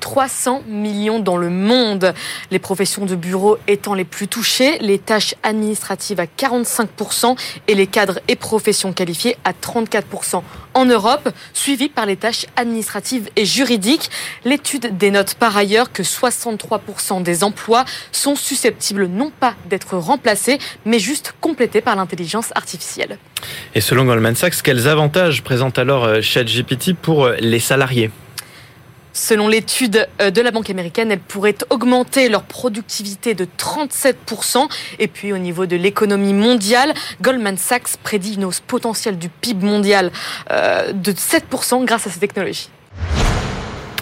300 0.01 0.63
millions 0.67 1.19
dans 1.19 1.37
le 1.37 1.49
monde. 1.49 2.13
Les 2.51 2.59
professions 2.59 3.05
de 3.05 3.15
bureau 3.15 3.57
étant 3.67 3.93
les 3.93 4.03
plus 4.03 4.27
touchées, 4.27 4.77
les 4.81 4.99
tâches 4.99 5.35
administratives 5.43 6.19
à 6.19 6.25
45% 6.25 7.37
et 7.69 7.75
les 7.75 7.87
cadres 7.87 8.19
et 8.27 8.35
professions 8.35 8.91
qualifiées 8.91 9.37
à 9.45 9.53
34% 9.53 10.41
en 10.73 10.85
Europe, 10.85 11.29
suivi 11.53 11.89
par 11.89 12.05
les 12.05 12.15
tâches 12.15 12.45
administratives 12.55 13.29
et 13.35 13.45
juridiques. 13.45 14.09
L'étude 14.45 14.97
dénote 14.97 15.35
par 15.35 15.55
ailleurs 15.57 15.91
que 15.91 16.03
63% 16.03 17.23
des 17.23 17.43
emplois 17.43 17.85
sont 18.11 18.35
susceptibles 18.35 19.07
non 19.07 19.31
pas 19.39 19.55
d'être 19.69 19.97
remplacés, 19.97 20.59
mais 20.85 20.99
juste 20.99 21.33
complétés 21.41 21.81
par 21.81 21.95
l'intelligence 21.95 22.51
artificielle. 22.55 23.17
Et 23.75 23.81
selon 23.81 24.05
Goldman 24.05 24.35
Sachs, 24.35 24.61
quels 24.63 24.87
avantages 24.87 25.43
présente 25.43 25.77
alors 25.77 26.05
euh, 26.05 26.21
ChatGPT 26.21 26.93
pour 26.93 27.25
euh, 27.25 27.35
les 27.39 27.59
salariés? 27.59 28.09
Selon 29.13 29.47
l'étude 29.47 30.07
euh, 30.21 30.31
de 30.31 30.41
la 30.41 30.49
Banque 30.49 30.71
américaine, 30.71 31.11
elle 31.11 31.19
pourrait 31.19 31.55
augmenter 31.69 32.29
leur 32.29 32.43
productivité 32.43 33.35
de 33.35 33.45
37%. 33.45 34.67
Et 34.99 35.07
puis 35.07 35.31
au 35.31 35.37
niveau 35.37 35.67
de 35.67 35.75
l'économie 35.75 36.33
mondiale, 36.33 36.93
Goldman 37.21 37.57
Sachs 37.57 37.97
prédit 38.01 38.33
une 38.33 38.45
hausse 38.45 38.59
potentielle 38.59 39.19
du 39.19 39.29
PIB 39.29 39.65
mondial 39.65 40.11
euh, 40.51 40.91
de 40.91 41.11
7% 41.11 41.85
grâce 41.85 42.07
à 42.07 42.09
ces 42.09 42.19
technologies. 42.19 42.69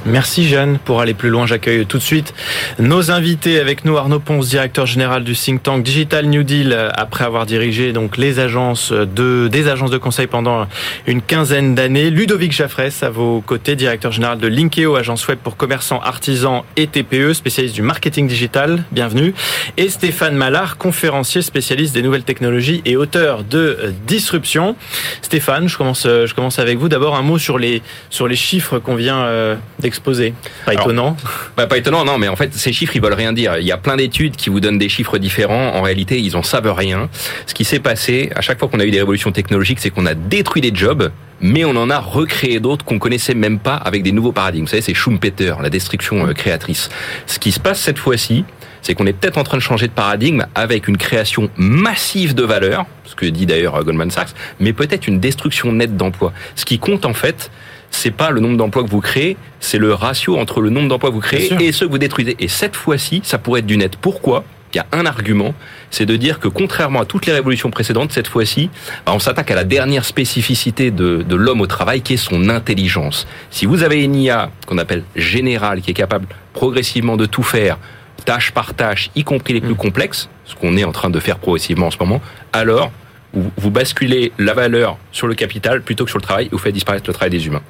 Merci 0.06 0.48
Jeanne. 0.48 0.80
Pour 0.84 1.00
aller 1.00 1.14
plus 1.14 1.30
loin, 1.30 1.46
j'accueille 1.46 1.86
tout 1.86 2.00
de 2.00 2.04
suite 2.04 2.34
nos 2.80 3.12
invités 3.12 3.60
avec 3.60 3.86
nous. 3.86 3.98
Arnaud 3.98 4.20
Ponce, 4.20 4.50
directeur 4.50 4.88
général 4.88 5.24
du 5.24 5.36
think 5.36 5.62
tank 5.62 5.84
Digital 5.84 6.26
New 6.26 6.42
Deal, 6.42 6.76
après 6.96 7.24
avoir 7.24 7.46
dirigé 7.46 7.94
donc 7.94 8.18
les 8.18 8.40
agences 8.40 8.92
de, 8.92 9.48
des 9.48 9.68
agences 9.68 9.92
de 9.92 10.00
conseil 10.00 10.26
pendant 10.26 10.66
une 11.06 11.22
quinzaine 11.22 11.76
d'années. 11.76 12.10
Ludovic 12.10 12.52
Jaffresse, 12.52 13.04
à 13.04 13.12
vos 13.12 13.42
côtés, 13.42 13.76
directeur 13.76 14.12
général 14.12 14.40
de 14.40 14.48
Linkeo, 14.48 14.96
agence 14.96 15.28
web 15.28 15.38
pour 15.38 15.56
commerçants, 15.56 16.02
artisans 16.02 16.64
et 16.78 16.88
TPE, 16.88 17.34
spécialiste 17.34 17.76
du 17.76 17.84
marketing 17.84 18.28
digital. 18.28 18.84
Bienvenue. 18.92 19.36
Et 19.78 19.90
Stéphane 19.90 20.36
Mallard, 20.36 20.78
conférencier 20.78 21.44
spécialiste 21.44 21.94
des 21.94 22.02
nouvelles 22.02 22.24
technologies 22.24 22.82
et 22.86 22.96
auteur 22.96 23.44
de 23.44 23.94
Disruption. 24.08 24.76
Stéphane, 25.22 25.70
je 25.70 25.78
commence, 25.78 26.08
je 26.08 26.34
commence 26.34 26.58
avec 26.58 26.80
vous. 26.80 26.90
D'abord 26.90 27.16
un 27.16 27.22
mot 27.22 27.38
sur 27.38 27.60
les, 27.60 27.84
sur 28.10 28.28
les 28.28 28.36
chiffres 28.36 28.80
qu'on 28.80 28.96
vient 28.96 29.22
euh, 29.22 29.56
exposé. 29.92 30.34
Pas 30.66 30.74
étonnant. 30.74 31.18
Bah, 31.58 31.68
pas 31.68 31.78
étonnant, 31.78 32.06
non, 32.06 32.18
mais 32.18 32.30
en 32.30 32.38
fait, 32.38 32.54
ces 32.54 32.72
chiffres, 32.72 32.96
ils 32.96 33.02
veulent 33.02 33.14
rien 33.14 33.34
dire. 33.34 33.58
Il 33.58 33.66
y 33.66 33.74
a 33.74 33.78
plein 33.78 33.98
d'études 33.98 34.38
qui 34.38 34.50
vous 34.50 34.62
donnent 34.62 34.78
des 34.78 34.88
chiffres 34.88 35.18
différents. 35.18 35.76
En 35.76 35.82
réalité, 35.82 36.18
ils 36.20 36.38
en 36.38 36.44
savent 36.44 36.72
rien. 36.72 37.10
Ce 37.46 37.54
qui 37.54 37.66
s'est 37.66 37.80
passé, 37.80 38.32
à 38.36 38.42
chaque 38.42 38.58
fois 38.58 38.70
qu'on 38.70 38.80
a 38.80 38.86
eu 38.86 38.92
des 38.92 39.00
révolutions 39.00 39.34
technologiques, 39.34 39.80
c'est 39.82 39.90
qu'on 39.90 40.06
a 40.06 40.14
détruit 40.14 40.62
des 40.62 40.74
jobs, 40.74 41.12
mais 41.42 41.66
on 41.66 41.76
en 41.76 41.90
a 41.90 42.00
recréé 42.00 42.62
d'autres 42.62 42.86
qu'on 42.86 43.00
connaissait 43.00 43.34
même 43.34 43.60
pas 43.60 43.76
avec 43.76 44.04
des 44.04 44.14
nouveaux 44.14 44.32
paradigmes. 44.32 44.64
Vous 44.64 44.70
savez, 44.70 44.82
c'est 44.82 44.94
Schumpeter, 44.94 45.56
la 45.62 45.70
destruction 45.70 46.28
euh, 46.28 46.34
créatrice. 46.34 46.90
Ce 47.28 47.38
qui 47.38 47.52
se 47.52 47.60
passe 47.60 47.82
cette 47.82 48.00
fois-ci, 48.00 48.46
c'est 48.82 48.96
qu'on 48.96 49.06
est 49.06 49.14
peut-être 49.14 49.38
en 49.38 49.44
train 49.44 49.58
de 49.58 49.62
changer 49.62 49.88
de 49.88 49.94
paradigme 49.94 50.46
avec 50.56 50.88
une 50.88 50.98
création 50.98 51.50
massive 51.58 52.34
de 52.34 52.44
valeur, 52.44 52.86
ce 53.06 53.16
que 53.16 53.26
dit 53.26 53.46
d'ailleurs 53.46 53.84
Goldman 53.84 54.10
Sachs, 54.10 54.34
mais 54.60 54.74
peut-être 54.74 55.08
une 55.08 55.20
destruction 55.20 55.72
nette 55.72 55.98
d'emplois. 55.98 56.34
Ce 56.56 56.66
qui 56.66 56.80
compte 56.80 57.06
en 57.06 57.14
fait, 57.14 57.52
c'est 57.92 58.12
pas 58.12 58.32
le 58.32 58.40
nombre 58.40 58.58
d'emplois 58.58 58.84
que 58.84 58.90
vous 58.90 59.02
créez, 59.02 59.38
c'est 59.60 59.78
le 59.78 59.94
ratio 59.94 60.38
entre 60.38 60.62
le 60.62 60.70
nombre 60.70 60.88
d'emplois 60.88 61.10
que 61.10 61.16
vous 61.16 61.22
créez 61.22 61.54
et 61.60 61.72
ceux 61.72 61.86
que 61.86 61.92
vous 61.92 61.98
détruisez. 61.98 62.36
Et 62.40 62.48
cette 62.48 62.76
fois-ci, 62.76 63.22
ça 63.24 63.38
pourrait 63.38 63.60
être 63.60 63.68
du 63.68 63.78
net. 63.78 63.96
Pourquoi? 63.96 64.44
Il 64.74 64.78
y 64.78 64.80
a 64.80 64.88
un 64.94 65.06
argument, 65.06 65.54
c'est 65.90 66.06
de 66.06 66.16
dire 66.16 66.40
que 66.40 66.48
contrairement 66.48 67.02
à 67.02 67.06
toutes 67.06 67.26
les 67.26 67.34
révolutions 67.34 67.70
précédentes, 67.70 68.14
cette 68.14 68.28
fois-ci, 68.28 68.70
bah, 69.06 69.12
on 69.14 69.20
s'attaque 69.20 69.52
à 69.52 69.56
la 69.56 69.66
dernière 69.66 70.06
spécificité 70.06 70.92
de, 70.92 71.24
de 71.28 71.36
l'homme 71.36 71.60
au 71.60 71.68
travail, 71.68 72.02
qui 72.02 72.14
est 72.14 72.18
son 72.18 72.48
intelligence. 72.48 73.28
Si 73.50 73.66
vous 73.66 73.84
avez 73.84 74.02
une 74.02 74.16
IA 74.16 74.50
qu'on 74.68 74.78
appelle 74.78 75.04
générale, 75.18 75.82
qui 75.82 75.92
est 75.92 75.96
capable 75.96 76.26
progressivement 76.54 77.18
de 77.18 77.26
tout 77.26 77.44
faire, 77.44 77.78
tâche 78.24 78.52
par 78.52 78.74
tâche, 78.74 79.12
y 79.16 79.26
compris 79.26 79.54
les 79.54 79.62
plus 79.62 79.74
mm. 79.74 79.78
complexes, 79.78 80.30
ce 80.46 80.56
qu'on 80.56 80.78
est 80.78 80.86
en 80.86 80.94
train 80.94 81.10
de 81.10 81.20
faire 81.20 81.38
progressivement 81.38 81.88
en 81.88 81.92
ce 81.92 81.98
moment, 82.00 82.22
alors 82.54 82.92
vous, 83.34 83.52
vous 83.58 83.72
basculez 83.72 84.32
la 84.38 84.54
valeur 84.54 84.98
sur 85.12 85.28
le 85.28 85.36
capital 85.36 85.82
plutôt 85.82 86.06
que 86.06 86.10
sur 86.10 86.20
le 86.20 86.24
travail, 86.24 86.46
et 86.46 86.50
vous 86.50 86.58
faites 86.58 86.74
disparaître 86.74 87.06
le 87.08 87.14
travail 87.14 87.32
des 87.32 87.46
humains. 87.46 87.64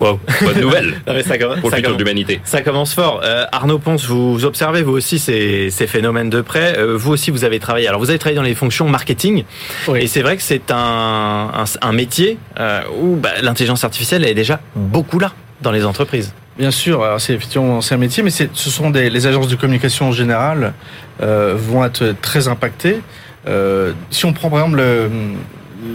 Wow. 0.00 0.18
Bonne 0.40 0.60
nouvelle 0.60 0.94
ça, 1.24 1.38
pour 1.60 1.70
le 1.70 1.76
futur 1.76 1.92
de 1.92 1.98
l'humanité. 1.98 2.40
Ça 2.44 2.60
commence 2.62 2.92
fort. 2.92 3.20
Euh, 3.22 3.44
Arnaud 3.52 3.78
Ponce, 3.78 4.06
vous 4.06 4.44
observez 4.44 4.82
vous 4.82 4.92
aussi 4.92 5.18
ces, 5.18 5.70
ces 5.70 5.86
phénomènes 5.86 6.28
de 6.28 6.40
près. 6.40 6.76
Euh, 6.76 6.96
vous 6.96 7.12
aussi, 7.12 7.30
vous 7.30 7.44
avez 7.44 7.60
travaillé. 7.60 7.86
Alors, 7.86 8.00
vous 8.00 8.10
avez 8.10 8.18
travaillé 8.18 8.36
dans 8.36 8.42
les 8.42 8.54
fonctions 8.54 8.88
marketing. 8.88 9.44
Oui. 9.86 10.00
Et 10.00 10.06
c'est 10.08 10.22
vrai 10.22 10.36
que 10.36 10.42
c'est 10.42 10.72
un, 10.72 11.50
un, 11.54 11.64
un, 11.80 11.92
métier 11.92 12.38
euh, 12.58 12.82
où 13.00 13.14
bah, 13.14 13.30
l'intelligence 13.42 13.84
artificielle 13.84 14.24
est 14.24 14.34
déjà 14.34 14.60
beaucoup 14.74 15.20
là 15.20 15.32
dans 15.60 15.70
les 15.70 15.84
entreprises. 15.84 16.34
Bien 16.58 16.70
sûr, 16.70 17.06
c'est 17.18 17.32
effectivement 17.32 17.80
c'est 17.80 17.94
un 17.94 17.98
métier, 17.98 18.22
mais 18.22 18.30
ce 18.30 18.46
sont 18.52 18.90
des 18.90 19.08
les 19.08 19.26
agences 19.26 19.48
de 19.48 19.56
communication 19.56 20.08
en 20.08 20.12
général 20.12 20.74
euh, 21.22 21.54
vont 21.56 21.84
être 21.84 22.14
très 22.20 22.48
impactées. 22.48 23.00
Euh, 23.46 23.92
si 24.10 24.24
on 24.24 24.32
prend 24.32 24.50
par 24.50 24.60
exemple 24.60 24.76
le, 24.76 25.10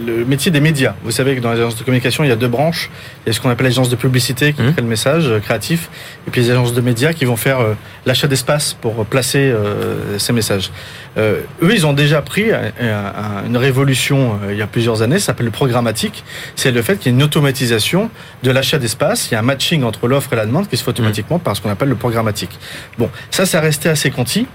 le 0.06 0.26
métier 0.26 0.52
des 0.52 0.60
médias. 0.60 0.96
Vous 1.04 1.12
savez 1.12 1.36
que 1.36 1.42
dans 1.42 1.54
les 1.54 1.60
agences 1.60 1.78
de 1.78 1.84
communication, 1.84 2.24
il 2.24 2.30
y 2.30 2.32
a 2.32 2.36
deux 2.36 2.48
branches. 2.48 2.90
Il 3.26 3.30
y 3.30 3.32
a 3.32 3.34
ce 3.34 3.40
qu'on 3.40 3.50
appelle 3.50 3.68
l'agence 3.68 3.90
de 3.90 3.96
publicité 3.96 4.54
qui 4.54 4.62
mmh. 4.62 4.74
crée 4.74 4.82
le 4.82 4.88
message 4.88 5.28
euh, 5.28 5.40
créatif, 5.40 5.90
et 6.28 6.32
puis 6.32 6.42
les 6.42 6.52
agences 6.52 6.74
de 6.74 6.82
médias 6.82 7.14
qui 7.14 7.26
vont 7.26 7.36
faire 7.36 7.60
euh, 7.60 7.74
l'achat 8.06 8.28
d'espace 8.28 8.74
pour 8.74 9.06
placer 9.06 9.40
euh, 9.40 10.18
ces 10.18 10.34
messages. 10.34 10.72
Euh, 11.18 11.42
eux, 11.62 11.74
ils 11.74 11.86
ont 11.86 11.94
déjà 11.94 12.22
pris 12.22 12.52
un, 12.52 12.72
un, 12.80 13.46
une 13.48 13.58
révolution 13.58 14.40
il 14.50 14.58
y 14.58 14.62
a 14.62 14.68
plusieurs 14.68 15.02
années, 15.02 15.20
ça 15.20 15.28
s'appelle 15.28 15.46
le 15.46 15.52
programmatique. 15.52 16.24
C'est 16.56 16.72
le 16.72 16.82
fait 16.82 16.98
qu'il 16.98 17.12
y 17.12 17.16
ait 17.16 17.18
une 17.18 17.24
automatisation 17.24 18.10
de 18.44 18.52
l'achat 18.52 18.78
d'espace. 18.78 19.30
Il 19.30 19.34
y 19.34 19.36
a 19.36 19.40
un 19.40 19.44
matching 19.44 19.84
entre 19.84 20.08
l'offre 20.08 20.34
et 20.34 20.36
la 20.36 20.46
demande 20.46 20.68
qui 20.68 20.78
se 20.78 20.84
fait 20.84 20.90
automatiquement 20.90 21.38
mmh. 21.38 21.42
par 21.42 21.56
ce 21.56 21.62
qu'on 21.62 21.70
appelle 21.70 21.90
le 21.90 21.96
programmatique. 21.96 22.60
Bon, 22.98 23.10
ça, 23.32 23.46
ça 23.46 23.62
resté 23.62 23.90
assez 23.90 24.12
conti. 24.12 24.48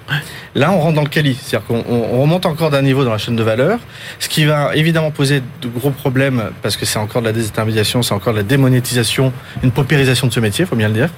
Là, 0.55 0.71
on 0.73 0.79
rentre 0.79 0.97
dans 0.97 1.03
le 1.03 1.09
quali, 1.09 1.39
c'est-à-dire 1.41 1.67
qu'on 1.67 1.85
on 1.89 2.21
remonte 2.21 2.45
encore 2.47 2.71
d'un 2.71 2.83
niveau 2.83 3.05
dans 3.05 3.13
la 3.13 3.19
chaîne 3.19 3.37
de 3.37 3.43
valeur, 3.43 3.79
ce 4.19 4.29
qui 4.29 4.45
va 4.45 4.77
évidemment 4.77 5.11
poser 5.11 5.22
de 5.31 5.69
gros 5.69 5.91
problèmes 5.91 6.51
parce 6.63 6.77
que 6.77 6.87
c'est 6.87 6.99
encore 6.99 7.23
de 7.23 7.27
la 7.27 7.33
désintermédiation, 7.33 8.03
c'est 8.03 8.15
encore 8.15 8.33
de 8.33 8.39
la 8.39 8.45
démonétisation, 8.45 9.33
une 9.63 9.71
paupérisation 9.71 10.27
de 10.27 10.33
ce 10.33 10.41
métier, 10.41 10.67
faut 10.67 10.77
bien 10.77 10.89
le 10.89 10.95
dire. 10.95 11.11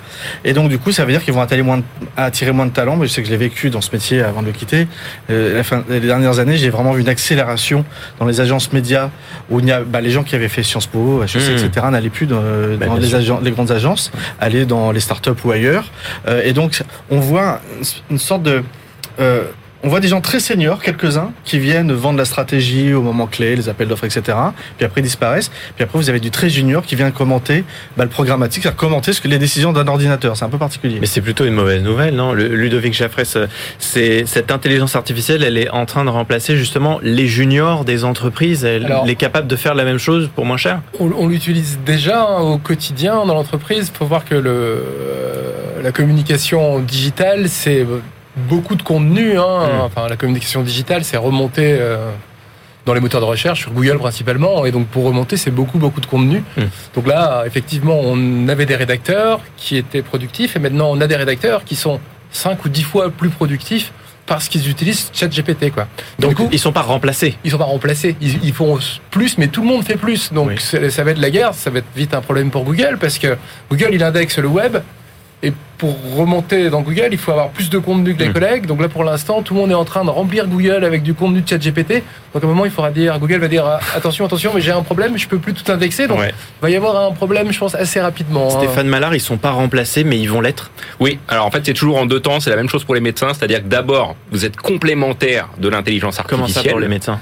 Et 0.44 0.52
donc, 0.52 0.68
du 0.68 0.78
coup, 0.78 0.92
ça 0.92 1.04
veut 1.04 1.12
dire 1.12 1.23
qu'ils 1.23 1.34
vont 1.34 1.40
attirer 1.40 1.62
moins 1.62 1.78
de, 1.78 1.84
attirer 2.16 2.52
moins 2.52 2.66
de 2.66 2.73
talents. 2.73 2.96
Mais 2.96 3.06
je 3.06 3.12
sais 3.12 3.23
que 3.23 3.28
je 3.28 3.32
l'ai 3.32 3.38
vécu 3.38 3.70
dans 3.70 3.80
ce 3.80 3.90
métier 3.92 4.23
avant 4.23 4.42
de 4.42 4.46
le 4.46 4.52
quitter. 4.52 4.87
Euh, 5.30 5.56
la 5.56 5.64
fin, 5.64 5.84
les 5.88 6.00
dernières 6.00 6.38
années, 6.38 6.56
j'ai 6.56 6.70
vraiment 6.70 6.92
vu 6.92 7.02
une 7.02 7.08
accélération 7.08 7.84
dans 8.18 8.26
les 8.26 8.40
agences 8.40 8.73
médias 8.73 9.11
où 9.50 9.61
il 9.61 9.66
y 9.66 9.73
a 9.73 9.80
bah, 9.80 10.00
les 10.00 10.11
gens 10.11 10.23
qui 10.23 10.34
avaient 10.34 10.49
fait 10.49 10.62
Sciences 10.62 10.87
Po, 10.87 11.23
HEC, 11.23 11.37
mmh. 11.37 11.64
etc. 11.64 11.87
n'allaient 11.90 12.11
plus 12.11 12.26
dans, 12.26 12.40
bah, 12.78 12.87
dans 12.87 12.96
les, 12.96 13.08
les, 13.42 13.50
grandes 13.50 13.70
agences, 13.70 14.11
aller 14.40 14.64
dans 14.64 14.92
les 14.92 15.00
startups 15.00 15.30
ou 15.44 15.50
ailleurs. 15.50 15.84
Euh, 16.26 16.42
et 16.44 16.52
donc, 16.52 16.82
on 17.11 17.20
voit 17.20 17.61
une 18.11 18.18
sorte 18.18 18.42
de 18.42 18.62
euh, 19.20 19.44
on 19.84 19.88
voit 19.88 20.00
des 20.00 20.08
gens 20.08 20.20
très 20.22 20.40
seniors, 20.40 20.82
quelques-uns, 20.82 21.32
qui 21.44 21.58
viennent 21.58 21.92
vendre 21.92 22.18
la 22.18 22.24
stratégie 22.24 22.94
au 22.94 23.02
moment 23.02 23.26
clé, 23.26 23.54
les 23.54 23.68
appels 23.68 23.86
d'offres, 23.86 24.04
etc. 24.04 24.36
Puis 24.76 24.86
après 24.86 25.02
ils 25.02 25.04
disparaissent. 25.04 25.50
Puis 25.76 25.84
après 25.84 25.98
vous 25.98 26.08
avez 26.08 26.20
du 26.20 26.30
très 26.30 26.48
junior 26.48 26.84
qui 26.84 26.96
vient 26.96 27.10
commenter 27.10 27.64
bah, 27.96 28.04
le 28.04 28.10
programmatique, 28.10 28.62
c'est-à-dire 28.62 28.78
commenter 28.78 29.12
ce 29.12 29.20
que 29.20 29.28
les 29.28 29.38
décisions 29.38 29.72
d'un 29.72 29.86
ordinateur. 29.86 30.36
C'est 30.36 30.44
un 30.44 30.48
peu 30.48 30.58
particulier. 30.58 30.98
Mais 31.00 31.06
c'est 31.06 31.20
plutôt 31.20 31.44
une 31.44 31.54
mauvaise 31.54 31.82
nouvelle, 31.82 32.14
non? 32.14 32.32
Le, 32.32 32.48
Ludovic 32.48 32.94
Jaffres, 32.94 33.20
c'est 33.78 34.26
cette 34.26 34.50
intelligence 34.50 34.96
artificielle, 34.96 35.42
elle 35.42 35.58
est 35.58 35.68
en 35.68 35.84
train 35.84 36.04
de 36.04 36.10
remplacer 36.10 36.56
justement 36.56 36.98
les 37.02 37.26
juniors 37.26 37.84
des 37.84 38.04
entreprises. 38.04 38.64
Elle, 38.64 38.86
Alors, 38.86 39.06
est 39.06 39.14
capable 39.16 39.46
de 39.46 39.56
faire 39.56 39.74
la 39.74 39.84
même 39.84 39.98
chose 39.98 40.30
pour 40.34 40.46
moins 40.46 40.56
cher? 40.56 40.80
On, 40.98 41.10
on 41.12 41.28
l'utilise 41.28 41.78
déjà 41.84 42.22
hein, 42.22 42.40
au 42.40 42.58
quotidien 42.58 43.26
dans 43.26 43.34
l'entreprise. 43.34 43.90
Il 43.94 43.98
faut 43.98 44.06
voir 44.06 44.24
que 44.24 44.34
le, 44.34 44.50
euh, 44.50 45.82
la 45.82 45.92
communication 45.92 46.80
digitale, 46.80 47.48
c'est 47.50 47.86
beaucoup 48.36 48.74
de 48.74 48.82
contenu. 48.82 49.38
Hein. 49.38 49.66
Mmh. 49.66 49.80
Enfin, 49.82 50.08
la 50.08 50.16
communication 50.16 50.62
digitale, 50.62 51.04
c'est 51.04 51.16
remonté 51.16 51.76
euh, 51.78 52.10
dans 52.86 52.94
les 52.94 53.00
moteurs 53.00 53.20
de 53.20 53.26
recherche, 53.26 53.60
sur 53.60 53.72
Google 53.72 53.98
principalement. 53.98 54.64
Et 54.64 54.72
donc, 54.72 54.86
pour 54.88 55.04
remonter, 55.04 55.36
c'est 55.36 55.50
beaucoup, 55.50 55.78
beaucoup 55.78 56.00
de 56.00 56.06
contenu. 56.06 56.42
Mmh. 56.56 56.62
Donc 56.94 57.06
là, 57.06 57.44
effectivement, 57.46 57.98
on 58.00 58.48
avait 58.48 58.66
des 58.66 58.76
rédacteurs 58.76 59.40
qui 59.56 59.76
étaient 59.76 60.02
productifs. 60.02 60.56
Et 60.56 60.58
maintenant, 60.58 60.90
on 60.90 61.00
a 61.00 61.06
des 61.06 61.16
rédacteurs 61.16 61.64
qui 61.64 61.76
sont 61.76 62.00
5 62.32 62.64
ou 62.64 62.68
10 62.68 62.82
fois 62.82 63.10
plus 63.10 63.30
productifs 63.30 63.92
parce 64.26 64.48
qu'ils 64.48 64.70
utilisent 64.70 65.10
ChatGPT 65.12 65.70
quoi. 65.70 65.86
Donc 66.18 66.30
du 66.30 66.36
coup, 66.36 66.48
ils 66.50 66.58
sont 66.58 66.72
pas 66.72 66.82
remplacés. 66.82 67.36
Ils 67.44 67.50
sont 67.50 67.58
pas 67.58 67.64
remplacés. 67.64 68.16
Ils, 68.20 68.42
ils, 68.42 68.52
font 68.52 68.78
plus, 69.10 69.38
mais 69.38 69.48
tout 69.48 69.60
le 69.60 69.66
monde 69.66 69.84
fait 69.84 69.96
plus. 69.96 70.32
Donc 70.32 70.48
oui. 70.48 70.90
ça 70.90 71.04
va 71.04 71.10
être 71.10 71.20
la 71.20 71.30
guerre. 71.30 71.54
Ça 71.54 71.70
va 71.70 71.78
être 71.78 71.86
vite 71.94 72.14
un 72.14 72.20
problème 72.20 72.50
pour 72.50 72.64
Google 72.64 72.96
parce 73.00 73.18
que 73.18 73.36
Google 73.70 73.90
il 73.92 74.02
indexe 74.02 74.38
le 74.38 74.48
web 74.48 74.78
et 75.44 75.52
pour 75.76 75.94
remonter 76.16 76.70
dans 76.70 76.80
Google, 76.80 77.08
il 77.12 77.18
faut 77.18 77.32
avoir 77.32 77.50
plus 77.50 77.68
de 77.68 77.78
contenu 77.78 78.14
que 78.14 78.22
les 78.22 78.30
mmh. 78.30 78.32
collègues. 78.32 78.66
Donc 78.66 78.80
là, 78.80 78.88
pour 78.88 79.04
l'instant, 79.04 79.42
tout 79.42 79.52
le 79.52 79.60
monde 79.60 79.70
est 79.70 79.74
en 79.74 79.84
train 79.84 80.02
de 80.02 80.08
remplir 80.08 80.46
Google 80.46 80.82
avec 80.84 81.02
du 81.02 81.12
contenu 81.12 81.42
de 81.42 81.48
chat 81.48 81.58
GPT. 81.58 82.02
Donc 82.32 82.42
à 82.42 82.46
un 82.46 82.48
moment, 82.48 82.64
il 82.64 82.70
faudra 82.70 82.90
dire, 82.90 83.18
Google 83.18 83.38
va 83.38 83.48
dire, 83.48 83.66
attention, 83.94 84.24
attention, 84.24 84.52
mais 84.54 84.62
j'ai 84.62 84.70
un 84.70 84.82
problème, 84.82 85.18
je 85.18 85.28
peux 85.28 85.38
plus 85.38 85.52
tout 85.52 85.70
indexer. 85.70 86.06
Donc 86.06 86.20
ouais. 86.20 86.30
il 86.30 86.62
va 86.62 86.70
y 86.70 86.76
avoir 86.76 87.10
un 87.10 87.12
problème, 87.12 87.52
je 87.52 87.58
pense, 87.58 87.74
assez 87.74 88.00
rapidement. 88.00 88.48
Stéphane 88.48 88.86
hein. 88.86 88.90
Mallard, 88.90 89.14
ils 89.14 89.20
sont 89.20 89.36
pas 89.36 89.50
remplacés, 89.50 90.04
mais 90.04 90.18
ils 90.18 90.30
vont 90.30 90.40
l'être. 90.40 90.70
Oui. 91.00 91.18
Alors 91.28 91.44
en 91.44 91.50
fait, 91.50 91.60
c'est 91.66 91.74
toujours 91.74 91.98
en 91.98 92.06
deux 92.06 92.20
temps. 92.20 92.40
C'est 92.40 92.50
la 92.50 92.56
même 92.56 92.70
chose 92.70 92.84
pour 92.84 92.94
les 92.94 93.02
médecins. 93.02 93.34
C'est-à-dire 93.34 93.62
que 93.62 93.68
d'abord, 93.68 94.16
vous 94.30 94.46
êtes 94.46 94.56
complémentaire 94.56 95.50
de 95.58 95.68
l'intelligence 95.68 96.18
artificielle. 96.18 96.52
Comment 96.54 96.62
ça 96.62 96.70
pour 96.70 96.80
les 96.80 96.88
médecins? 96.88 97.20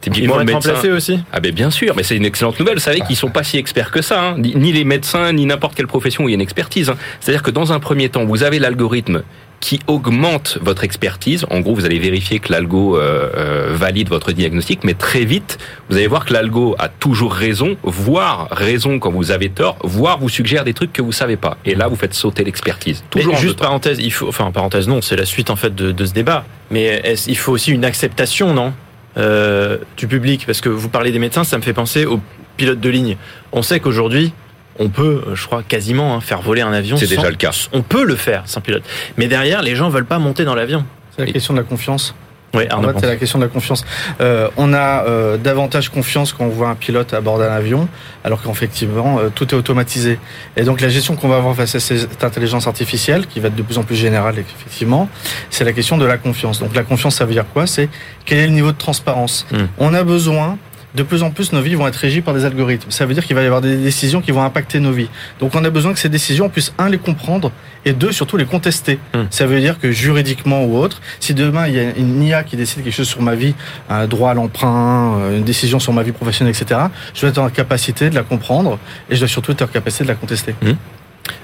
Typiquement, 0.00 0.40
Ils 0.40 0.46
vont 0.46 0.58
être 0.58 0.66
remplacés 0.66 0.90
aussi 0.90 1.20
Ah 1.32 1.40
ben 1.40 1.52
bien 1.52 1.70
sûr, 1.70 1.94
mais 1.96 2.02
c'est 2.02 2.16
une 2.16 2.24
excellente 2.24 2.58
nouvelle. 2.60 2.74
Vous 2.74 2.80
savez 2.80 3.00
qu'ils 3.00 3.16
sont 3.16 3.30
pas 3.30 3.42
si 3.42 3.58
experts 3.58 3.90
que 3.90 4.02
ça, 4.02 4.22
hein. 4.22 4.36
ni 4.38 4.72
les 4.72 4.84
médecins, 4.84 5.32
ni 5.32 5.44
n'importe 5.44 5.74
quelle 5.74 5.88
profession 5.88 6.24
où 6.24 6.28
il 6.28 6.32
y 6.32 6.34
a 6.34 6.36
une 6.36 6.40
expertise. 6.40 6.90
Hein. 6.90 6.96
C'est-à-dire 7.20 7.42
que 7.42 7.50
dans 7.50 7.72
un 7.72 7.80
premier 7.80 8.08
temps, 8.08 8.24
vous 8.24 8.42
avez 8.44 8.58
l'algorithme 8.58 9.22
qui 9.60 9.80
augmente 9.86 10.58
votre 10.62 10.84
expertise. 10.84 11.44
En 11.50 11.60
gros, 11.60 11.74
vous 11.74 11.84
allez 11.84 11.98
vérifier 11.98 12.38
que 12.38 12.52
l'algo 12.52 12.96
euh, 12.96 13.28
euh, 13.36 13.68
valide 13.72 14.08
votre 14.08 14.32
diagnostic, 14.32 14.84
mais 14.84 14.94
très 14.94 15.24
vite, 15.24 15.58
vous 15.88 15.96
allez 15.96 16.06
voir 16.06 16.24
que 16.24 16.32
l'algo 16.32 16.76
a 16.78 16.88
toujours 16.88 17.32
raison, 17.32 17.76
voire 17.82 18.48
raison 18.50 18.98
quand 18.98 19.10
vous 19.10 19.30
avez 19.30 19.48
tort, 19.48 19.76
voire 19.82 20.18
vous 20.18 20.28
suggère 20.28 20.64
des 20.64 20.74
trucs 20.74 20.92
que 20.92 21.02
vous 21.02 21.12
savez 21.12 21.36
pas. 21.36 21.56
Et 21.64 21.74
là, 21.74 21.88
vous 21.88 21.96
faites 21.96 22.14
sauter 22.14 22.44
l'expertise. 22.44 23.04
Toujours 23.10 23.36
juste 23.36 23.58
parenthèse, 23.58 23.98
il 24.00 24.12
faut, 24.12 24.28
enfin 24.28 24.50
parenthèse 24.52 24.86
non, 24.86 25.02
c'est 25.02 25.16
la 25.16 25.26
suite 25.26 25.50
en 25.50 25.56
fait 25.56 25.74
de, 25.74 25.92
de 25.92 26.04
ce 26.04 26.12
débat. 26.12 26.44
Mais 26.70 27.02
il 27.26 27.36
faut 27.36 27.52
aussi 27.52 27.72
une 27.72 27.84
acceptation, 27.84 28.54
non? 28.54 28.72
Euh, 29.18 29.78
du 29.96 30.06
public 30.06 30.44
Parce 30.46 30.60
que 30.60 30.68
vous 30.68 30.88
parlez 30.88 31.10
des 31.10 31.18
médecins, 31.18 31.44
ça 31.44 31.56
me 31.58 31.62
fait 31.62 31.72
penser 31.72 32.06
aux 32.06 32.20
pilotes 32.56 32.80
de 32.80 32.88
ligne. 32.88 33.16
On 33.52 33.62
sait 33.62 33.80
qu'aujourd'hui, 33.80 34.32
on 34.78 34.88
peut, 34.88 35.22
je 35.34 35.46
crois, 35.46 35.62
quasiment 35.62 36.14
hein, 36.14 36.20
faire 36.20 36.40
voler 36.40 36.62
un 36.62 36.72
avion. 36.72 36.96
C'est 36.96 37.08
déjà 37.08 37.30
le 37.30 37.36
cas. 37.36 37.50
On 37.72 37.82
peut 37.82 38.04
le 38.04 38.16
faire 38.16 38.42
sans 38.46 38.60
pilote. 38.60 38.82
Mais 39.16 39.26
derrière, 39.26 39.62
les 39.62 39.74
gens 39.74 39.88
veulent 39.88 40.04
pas 40.04 40.18
monter 40.18 40.44
dans 40.44 40.54
l'avion. 40.54 40.84
C'est 41.16 41.26
la 41.26 41.32
question 41.32 41.54
de 41.54 41.58
la 41.58 41.64
confiance. 41.64 42.14
Oui, 42.54 42.64
en 42.72 42.82
fait, 42.82 43.00
c'est 43.00 43.06
la 43.06 43.16
question 43.16 43.38
de 43.38 43.44
la 43.44 43.50
confiance. 43.50 43.84
Euh, 44.20 44.48
on 44.56 44.72
a 44.72 45.04
euh, 45.04 45.36
davantage 45.36 45.90
confiance 45.90 46.32
quand 46.32 46.44
on 46.44 46.48
voit 46.48 46.68
un 46.68 46.74
pilote 46.74 47.12
à 47.12 47.20
bord 47.20 47.38
d'un 47.38 47.52
avion, 47.52 47.88
alors 48.24 48.42
qu'effectivement, 48.42 49.18
euh, 49.18 49.28
tout 49.34 49.48
est 49.50 49.54
automatisé. 49.54 50.18
Et 50.56 50.62
donc, 50.62 50.80
la 50.80 50.88
gestion 50.88 51.14
qu'on 51.14 51.28
va 51.28 51.36
avoir 51.36 51.54
face 51.54 51.74
à 51.74 51.80
cette 51.80 52.24
intelligence 52.24 52.66
artificielle, 52.66 53.26
qui 53.26 53.40
va 53.40 53.48
être 53.48 53.54
de 53.54 53.62
plus 53.62 53.76
en 53.76 53.82
plus 53.82 53.96
générale, 53.96 54.36
effectivement, 54.38 55.10
c'est 55.50 55.64
la 55.64 55.72
question 55.72 55.98
de 55.98 56.06
la 56.06 56.16
confiance. 56.16 56.60
Donc, 56.60 56.74
la 56.74 56.84
confiance, 56.84 57.16
ça 57.16 57.26
veut 57.26 57.32
dire 57.32 57.44
quoi? 57.52 57.66
C'est 57.66 57.90
quel 58.24 58.38
est 58.38 58.46
le 58.46 58.52
niveau 58.52 58.72
de 58.72 58.78
transparence? 58.78 59.46
Mmh. 59.52 59.56
On 59.78 59.92
a 59.92 60.02
besoin 60.02 60.56
de 60.94 61.02
plus 61.02 61.22
en 61.22 61.30
plus 61.30 61.52
nos 61.52 61.60
vies 61.60 61.74
vont 61.74 61.86
être 61.86 61.96
régies 61.96 62.20
par 62.20 62.34
des 62.34 62.44
algorithmes. 62.44 62.90
Ça 62.90 63.06
veut 63.06 63.14
dire 63.14 63.24
qu'il 63.24 63.36
va 63.36 63.42
y 63.42 63.46
avoir 63.46 63.60
des 63.60 63.76
décisions 63.76 64.20
qui 64.20 64.30
vont 64.30 64.42
impacter 64.42 64.80
nos 64.80 64.92
vies. 64.92 65.08
Donc 65.40 65.54
on 65.54 65.64
a 65.64 65.70
besoin 65.70 65.92
que 65.92 65.98
ces 65.98 66.08
décisions, 66.08 66.46
on 66.46 66.48
puisse, 66.48 66.72
un, 66.78 66.88
les 66.88 66.98
comprendre, 66.98 67.52
et 67.84 67.92
deux, 67.92 68.12
surtout 68.12 68.36
les 68.36 68.46
contester. 68.46 68.98
Mmh. 69.14 69.18
Ça 69.30 69.46
veut 69.46 69.60
dire 69.60 69.78
que 69.78 69.92
juridiquement 69.92 70.64
ou 70.64 70.78
autre, 70.78 71.00
si 71.20 71.34
demain 71.34 71.68
il 71.68 71.74
y 71.74 71.78
a 71.78 71.96
une 71.96 72.22
IA 72.22 72.42
qui 72.42 72.56
décide 72.56 72.82
quelque 72.82 72.94
chose 72.94 73.08
sur 73.08 73.22
ma 73.22 73.34
vie, 73.34 73.54
un 73.88 74.06
droit 74.06 74.30
à 74.30 74.34
l'emprunt, 74.34 75.30
une 75.30 75.44
décision 75.44 75.78
sur 75.78 75.92
ma 75.92 76.02
vie 76.02 76.12
professionnelle, 76.12 76.54
etc., 76.58 76.80
je 77.14 77.20
dois 77.20 77.30
être 77.30 77.38
en 77.38 77.50
capacité 77.50 78.10
de 78.10 78.14
la 78.14 78.22
comprendre, 78.22 78.78
et 79.10 79.14
je 79.14 79.20
dois 79.20 79.28
surtout 79.28 79.52
être 79.52 79.62
en 79.62 79.66
capacité 79.66 80.04
de 80.04 80.08
la 80.08 80.14
contester. 80.14 80.54
Mmh. 80.62 80.72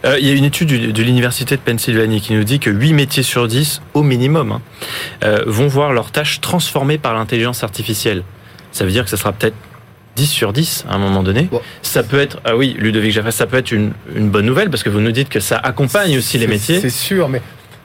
Euh, 0.04 0.18
il 0.18 0.26
y 0.26 0.30
a 0.30 0.34
une 0.34 0.44
étude 0.44 0.92
de 0.92 1.02
l'Université 1.02 1.56
de 1.56 1.60
Pennsylvanie 1.60 2.20
qui 2.20 2.34
nous 2.34 2.44
dit 2.44 2.58
que 2.58 2.70
8 2.70 2.92
métiers 2.92 3.22
sur 3.22 3.48
10, 3.48 3.82
au 3.94 4.02
minimum, 4.02 4.52
hein, 4.52 4.62
euh, 5.24 5.42
vont 5.46 5.66
voir 5.66 5.92
leurs 5.92 6.10
tâches 6.10 6.40
transformées 6.40 6.98
par 6.98 7.14
l'intelligence 7.14 7.64
artificielle 7.64 8.22
ça 8.74 8.84
veut 8.84 8.90
dire 8.90 9.04
que 9.04 9.10
ça 9.10 9.16
sera 9.16 9.32
peut-être 9.32 9.54
10 10.16 10.26
sur 10.26 10.52
10 10.52 10.84
à 10.88 10.94
un 10.94 10.98
moment 10.98 11.22
donné. 11.22 11.48
Bon. 11.50 11.60
Ça 11.82 12.02
peut 12.02 12.18
être, 12.18 12.40
ah 12.44 12.56
oui, 12.56 12.76
Ludovic 12.78 13.12
Jaffray, 13.12 13.32
ça 13.32 13.46
peut 13.46 13.56
être 13.56 13.72
une, 13.72 13.92
une, 14.14 14.28
bonne 14.28 14.46
nouvelle 14.46 14.68
parce 14.68 14.82
que 14.82 14.90
vous 14.90 15.00
nous 15.00 15.12
dites 15.12 15.28
que 15.28 15.40
ça 15.40 15.56
accompagne 15.56 16.18
aussi 16.18 16.38
les 16.38 16.46
métiers. 16.46 16.80
C'est 16.80 16.90
sûr, 16.90 17.28
mais 17.28 17.40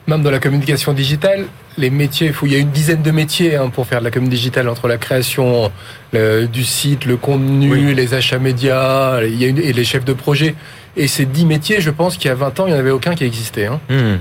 même 0.06 0.22
dans 0.22 0.30
la 0.30 0.40
communication 0.40 0.92
digitale, 0.92 1.46
les 1.78 1.90
métiers, 1.90 2.28
il, 2.28 2.32
faut, 2.32 2.46
il 2.46 2.52
y 2.52 2.56
a 2.56 2.58
une 2.58 2.70
dizaine 2.70 3.02
de 3.02 3.10
métiers 3.10 3.56
hein, 3.56 3.70
pour 3.70 3.86
faire 3.86 4.00
de 4.00 4.04
la 4.04 4.10
com 4.10 4.28
digitale 4.28 4.68
entre 4.68 4.88
la 4.88 4.98
création 4.98 5.70
du 6.12 6.64
site, 6.64 7.04
le 7.04 7.16
contenu, 7.16 7.94
les 7.94 8.14
achats 8.14 8.38
médias 8.38 9.22
il 9.22 9.40
y 9.40 9.44
a 9.44 9.48
une, 9.48 9.58
et 9.58 9.72
les 9.72 9.84
chefs 9.84 10.04
de 10.04 10.12
projet. 10.12 10.54
Et 10.96 11.06
ces 11.06 11.24
dix 11.24 11.46
métiers, 11.46 11.80
je 11.80 11.90
pense 11.90 12.16
qu'il 12.16 12.28
y 12.28 12.32
a 12.32 12.34
20 12.34 12.60
ans, 12.60 12.66
il 12.66 12.72
n'y 12.72 12.76
en 12.76 12.80
avait 12.80 12.90
aucun 12.90 13.14
qui 13.14 13.24
existait. 13.24 13.66
Hein. 13.66 13.80
Hmm. 13.88 14.16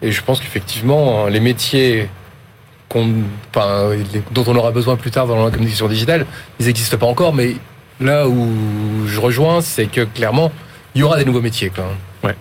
Et 0.00 0.12
je 0.12 0.22
pense 0.22 0.40
qu'effectivement, 0.40 1.26
les 1.26 1.40
métiers 1.40 2.08
enfin, 2.94 3.90
dont 4.30 4.44
on 4.46 4.56
aura 4.56 4.70
besoin 4.70 4.96
plus 4.96 5.10
tard 5.10 5.26
dans 5.26 5.44
la 5.44 5.50
communication 5.50 5.88
digitale, 5.88 6.26
ils 6.60 6.66
n'existent 6.66 6.96
pas 6.96 7.06
encore, 7.06 7.34
mais 7.34 7.56
là 8.00 8.28
où 8.28 9.06
je 9.06 9.20
rejoins, 9.20 9.60
c'est 9.60 9.86
que 9.86 10.02
clairement, 10.02 10.52
il 10.94 11.00
y 11.00 11.02
aura 11.02 11.18
des 11.18 11.24
nouveaux 11.24 11.40
métiers. 11.40 11.70
Quoi. 11.70 11.84
Ouais. 12.24 12.36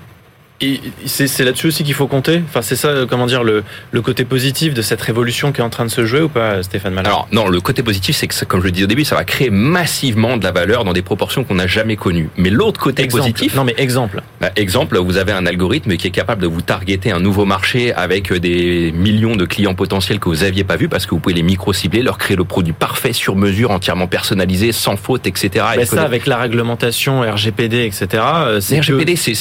Et 0.62 0.80
c'est 1.06 1.44
là-dessus 1.44 1.68
aussi 1.68 1.84
qu'il 1.84 1.94
faut 1.94 2.08
compter. 2.08 2.42
Enfin, 2.48 2.62
c'est 2.62 2.78
ça, 2.78 2.94
comment 3.10 3.26
dire, 3.26 3.44
le, 3.44 3.64
le, 3.92 4.02
côté 4.02 4.24
positif 4.24 4.74
de 4.74 4.82
cette 4.82 5.02
révolution 5.02 5.52
qui 5.52 5.60
est 5.60 5.64
en 5.64 5.70
train 5.70 5.84
de 5.84 5.92
se 5.92 6.06
jouer 6.06 6.22
ou 6.22 6.30
pas, 6.30 6.64
Stéphane 6.64 6.94
Malin? 6.94 7.10
Alors 7.10 7.28
non, 7.34 7.50
le 7.50 7.60
côté 7.60 7.84
positif, 7.84 8.16
c'est 8.16 8.28
que, 8.28 8.46
comme 8.46 8.62
je 8.62 8.66
le 8.66 8.72
disais 8.72 8.86
au 8.86 8.88
début, 8.88 9.04
ça 9.04 9.16
va 9.16 9.26
créer 9.26 9.50
massivement 9.50 10.38
de 10.38 10.46
la 10.46 10.54
valeur 10.54 10.86
dans 10.86 10.94
des 10.94 11.02
proportions 11.02 11.44
qu'on 11.44 11.56
n'a 11.56 11.68
jamais 11.68 11.98
connues. 11.98 12.30
Mais 12.38 12.50
l'autre 12.50 12.80
côté 12.80 13.06
positif, 13.08 13.54
non 13.56 13.66
mais 13.66 13.76
exemple, 13.78 14.22
bah, 14.40 14.52
exemple, 14.56 14.98
vous 14.98 15.18
avez 15.18 15.34
un 15.34 15.46
algorithme 15.46 15.98
qui 15.98 16.08
est 16.08 16.12
capable 16.12 16.42
de 16.42 16.48
vous 16.48 16.62
targeter 16.62 17.12
un 17.12 17.20
nouveau 17.20 17.44
marché 17.44 17.94
avec 17.94 18.32
des 18.32 18.94
millions 18.94 19.36
de 19.36 19.46
clients 19.46 19.76
potentiels 19.76 20.20
que 20.20 20.30
vous 20.30 20.44
aviez 20.44 20.64
pas 20.64 20.78
vus 20.78 20.88
parce 20.88 21.06
que 21.06 21.12
vous 21.12 21.20
pouvez 21.20 21.36
les 21.36 21.44
micro-cibler, 21.44 22.02
leur 22.02 22.18
créer 22.18 22.38
le 22.38 22.46
produit 22.46 22.74
parfait 22.74 23.12
sur 23.12 23.36
mesure, 23.36 23.72
entièrement 23.72 24.08
personnalisé, 24.08 24.72
sans 24.72 24.96
faute, 24.96 25.28
etc. 25.28 25.66
Mais 25.76 25.86
ça, 25.86 26.04
avec 26.04 26.28
la 26.28 26.38
réglementation 26.38 27.22
RGPD, 27.22 27.84
etc. 27.86 28.24
C'est 28.62 28.80
RGPD, 28.80 29.18
c'est 29.18 29.36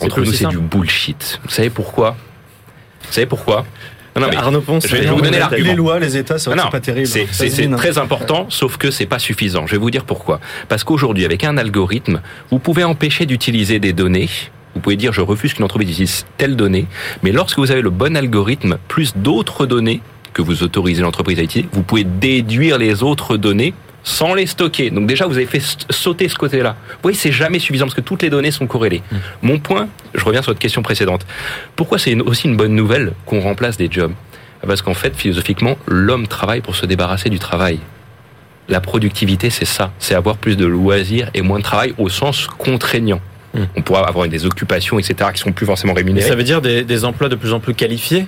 entre 0.00 0.20
nous, 0.20 0.32
c'est 0.32 0.49
du 0.50 0.58
bullshit. 0.58 1.40
Vous 1.44 1.50
savez 1.50 1.70
pourquoi 1.70 2.16
Vous 3.06 3.12
savez 3.12 3.26
pourquoi 3.26 3.64
non, 4.18 4.28
Arnaud 4.36 4.60
Ponce, 4.60 4.86
je 4.86 4.96
vais 4.96 5.06
vous 5.06 5.20
donner 5.20 5.38
l'argument. 5.38 5.70
Les 5.70 5.76
lois, 5.76 5.98
les 5.98 6.16
États, 6.16 6.38
c'est 6.38 6.54
pas 6.54 6.80
terrible. 6.80 7.06
C'est 7.06 7.70
très 7.76 7.98
important, 7.98 8.46
sauf 8.48 8.76
que 8.76 8.90
c'est 8.90 9.06
pas 9.06 9.18
suffisant. 9.18 9.66
Je 9.66 9.72
vais 9.72 9.78
vous 9.78 9.90
dire 9.90 10.04
pourquoi. 10.04 10.40
Parce 10.68 10.84
qu'aujourd'hui, 10.84 11.24
avec 11.24 11.44
un 11.44 11.56
algorithme, 11.56 12.20
vous 12.50 12.58
pouvez 12.58 12.84
empêcher 12.84 13.26
d'utiliser 13.26 13.78
des 13.78 13.92
données. 13.92 14.28
Vous 14.74 14.80
pouvez 14.80 14.96
dire 14.96 15.12
je 15.12 15.20
refuse 15.20 15.54
qu'une 15.54 15.64
entreprise 15.64 15.90
utilise 15.90 16.26
telle 16.36 16.54
donnée, 16.54 16.86
mais 17.24 17.32
lorsque 17.32 17.58
vous 17.58 17.72
avez 17.72 17.82
le 17.82 17.90
bon 17.90 18.16
algorithme 18.16 18.78
plus 18.86 19.16
d'autres 19.16 19.66
données 19.66 20.00
que 20.32 20.42
vous 20.42 20.62
autorisez 20.62 21.02
l'entreprise 21.02 21.40
à 21.40 21.42
utiliser, 21.42 21.68
vous 21.72 21.82
pouvez 21.82 22.04
déduire 22.04 22.78
les 22.78 23.02
autres 23.02 23.36
données 23.36 23.74
sans 24.02 24.34
les 24.34 24.46
stocker. 24.46 24.90
Donc 24.90 25.06
déjà, 25.06 25.26
vous 25.26 25.36
avez 25.36 25.46
fait 25.46 25.62
sauter 25.90 26.28
ce 26.28 26.36
côté-là. 26.36 26.76
Vous 26.88 26.98
voyez, 27.02 27.16
c'est 27.16 27.32
jamais 27.32 27.58
suffisant 27.58 27.86
parce 27.86 27.94
que 27.94 28.00
toutes 28.00 28.22
les 28.22 28.30
données 28.30 28.50
sont 28.50 28.66
corrélées. 28.66 29.02
Mmh. 29.10 29.16
Mon 29.42 29.58
point, 29.58 29.88
je 30.14 30.24
reviens 30.24 30.42
sur 30.42 30.50
votre 30.50 30.60
question 30.60 30.82
précédente. 30.82 31.26
Pourquoi 31.76 31.98
c'est 31.98 32.14
aussi 32.20 32.48
une 32.48 32.56
bonne 32.56 32.74
nouvelle 32.74 33.12
qu'on 33.26 33.40
remplace 33.40 33.76
des 33.76 33.88
jobs? 33.90 34.12
Parce 34.66 34.82
qu'en 34.82 34.94
fait, 34.94 35.16
philosophiquement, 35.16 35.76
l'homme 35.86 36.26
travaille 36.26 36.60
pour 36.60 36.76
se 36.76 36.86
débarrasser 36.86 37.30
du 37.30 37.38
travail. 37.38 37.78
La 38.68 38.80
productivité, 38.80 39.50
c'est 39.50 39.64
ça. 39.64 39.92
C'est 39.98 40.14
avoir 40.14 40.36
plus 40.36 40.56
de 40.56 40.66
loisirs 40.66 41.30
et 41.34 41.42
moins 41.42 41.58
de 41.58 41.64
travail 41.64 41.94
au 41.98 42.08
sens 42.08 42.46
contraignant. 42.46 43.20
Mmh. 43.54 43.60
On 43.76 43.82
pourra 43.82 44.06
avoir 44.06 44.28
des 44.28 44.46
occupations, 44.46 44.98
etc., 44.98 45.30
qui 45.34 45.40
sont 45.40 45.52
plus 45.52 45.66
forcément 45.66 45.92
rémunérées. 45.92 46.28
ça 46.28 46.36
veut 46.36 46.44
dire 46.44 46.60
des, 46.60 46.84
des 46.84 47.04
emplois 47.04 47.28
de 47.28 47.36
plus 47.36 47.52
en 47.52 47.60
plus 47.60 47.74
qualifiés? 47.74 48.26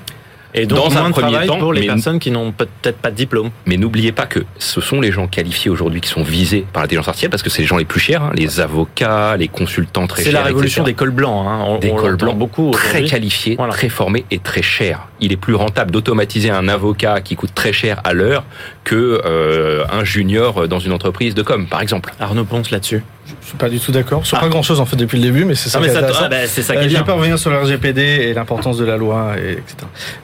Et 0.55 0.67
donc, 0.67 0.79
dans 0.79 0.97
un 0.99 1.11
premier 1.11 1.47
temps, 1.47 1.59
pour 1.59 1.73
les 1.73 1.87
personnes 1.87 2.19
qui 2.19 2.31
n'ont 2.31 2.53
peut-être 2.53 2.99
pas 2.99 3.11
de 3.11 3.17
diplôme. 3.17 3.51
Mais 3.67 3.77
n'oubliez 3.77 4.13
pas 4.13 4.27
que 4.27 4.41
ce 4.59 4.81
sont 4.81 5.01
les 5.01 5.13
gens 5.13 5.27
qualifiés 5.27 5.71
aujourd'hui 5.71 6.01
qui 6.01 6.09
sont 6.09 6.23
visés 6.23 6.67
par 6.73 6.83
l'intelligence 6.83 7.09
artificielle 7.09 7.31
parce 7.31 7.43
que 7.43 7.51
c'est 7.51 7.63
les 7.63 7.69
gens 7.69 7.79
les 7.79 7.85
plus 7.85 8.01
chers, 8.01 8.23
hein, 8.23 8.33
les 8.35 8.61
avocats, 8.61 9.37
les 9.37 9.49
consultants 9.49 10.07
très 10.07 10.23
chers. 10.23 10.33
C'est 10.33 10.39
la 10.39 10.45
révolution 10.45 10.85
des 10.85 10.95
cols 10.95 11.11
blancs. 11.11 11.47
Hein. 11.47 11.65
On, 11.67 11.79
des 11.79 11.91
cols 11.91 12.17
blancs 12.17 12.37
beaucoup 12.37 12.71
très 12.71 13.05
qualifiés, 13.05 13.57
très 13.71 13.89
formés 13.89 14.25
et 14.31 14.39
très 14.39 14.63
chers. 14.63 15.09
Il 15.23 15.33
est 15.33 15.37
plus 15.37 15.55
rentable 15.55 15.91
d'automatiser 15.91 16.51
un 16.51 16.69
avocat 16.69 17.23
qui 17.23 17.37
coûte 17.37 17.55
très 17.55 17.73
cher 17.73 18.01
à 18.05 18.13
l'heure 18.13 18.45
que 18.85 19.23
euh, 19.25 19.85
un 19.91 20.05
junior 20.05 20.69
dans 20.69 20.79
une 20.79 20.93
entreprise 20.93 21.35
de 21.35 21.43
com, 21.43 21.67
par 21.67 21.81
exemple. 21.81 22.13
Arnaud 22.21 22.45
Ponce 22.45 22.71
là-dessus. 22.71 23.03
Je 23.41 23.47
suis 23.49 23.57
pas 23.57 23.69
du 23.69 23.79
tout 23.79 23.93
d'accord. 23.93 24.27
Sur 24.27 24.37
ah. 24.37 24.41
pas 24.41 24.49
grand-chose 24.49 24.81
en 24.81 24.87
fait 24.87 24.97
depuis 24.97 25.19
le 25.19 25.25
début, 25.25 25.45
mais 25.45 25.55
c'est 25.55 25.69
ça. 25.69 25.79
Ah, 25.81 25.87
mais 25.87 25.93
ça, 25.93 26.01
ah, 26.21 26.29
bah, 26.29 26.47
c'est 26.47 26.63
ça 26.63 26.75
qui 26.75 26.87
euh, 26.87 26.89
Je 26.89 26.97
vais 26.97 27.05
pas 27.05 27.13
revenir 27.13 27.39
sur 27.39 27.51
le 27.51 27.59
RGPD 27.59 28.03
et 28.03 28.35
l'importance 28.35 28.79
de 28.79 28.85
la 28.85 28.97
loi, 28.97 29.35
et, 29.39 29.53
etc. 29.53 29.77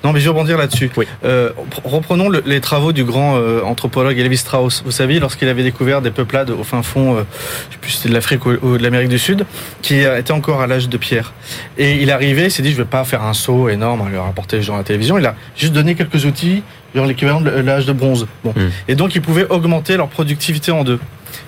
Non, 0.03 0.12
mais 0.12 0.20
je 0.20 0.25
vais 0.25 0.31
rebondir 0.31 0.59
là-dessus. 0.59 0.90
Oui. 0.96 1.07
Euh, 1.25 1.51
reprenons 1.85 2.29
le, 2.29 2.42
les 2.44 2.61
travaux 2.61 2.92
du 2.92 3.05
grand 3.05 3.37
euh, 3.37 3.62
anthropologue 3.62 4.18
Elvis 4.18 4.38
Strauss. 4.38 4.83
Vous 4.85 4.90
savez, 4.90 5.20
lorsqu'il 5.20 5.49
avait 5.49 5.62
découvert 5.62 6.03
des 6.03 6.11
peuplades 6.11 6.51
au 6.51 6.64
fin 6.64 6.83
fond, 6.83 7.16
euh, 7.16 7.22
je 7.68 7.75
sais 7.75 7.81
plus 7.81 7.90
si 7.90 7.96
c'était 7.99 8.09
de 8.09 8.14
l'Afrique 8.14 8.44
ou, 8.46 8.51
ou, 8.62 8.79
de 8.79 8.83
l'Amérique 8.83 9.11
du 9.11 9.18
Sud, 9.18 9.46
qui 9.81 10.01
étaient 10.01 10.33
encore 10.33 10.61
à 10.61 10.66
l'âge 10.66 10.88
de 10.88 10.96
pierre. 10.96 11.33
Et 11.77 12.03
il 12.03 12.09
est 12.09 12.12
arrivé, 12.12 12.44
il 12.44 12.51
s'est 12.51 12.62
dit, 12.62 12.72
je 12.72 12.77
vais 12.77 12.85
pas 12.85 13.05
faire 13.05 13.22
un 13.22 13.35
saut 13.35 13.68
énorme 13.68 14.03
à 14.07 14.11
leur 14.11 14.27
apporter 14.27 14.57
les 14.57 14.62
gens 14.62 14.75
à 14.75 14.79
la 14.79 14.85
télévision. 14.88 15.18
Il 15.18 15.27
a 15.27 15.35
juste 15.57 15.72
donné 15.72 15.94
quelques 15.94 16.24
outils, 16.24 16.62
genre 16.94 17.07
l'équivalent 17.07 17.40
de 17.40 17.51
l'âge 17.51 17.87
de 17.87 17.92
bronze. 17.92 18.27
Bon. 18.44 18.51
Hmm. 18.51 18.70
Et 18.88 18.94
donc, 18.94 19.14
ils 19.14 19.22
pouvaient 19.22 19.46
augmenter 19.48 19.96
leur 19.96 20.09
productivité 20.09 20.72
en 20.72 20.85
deux. 20.85 20.98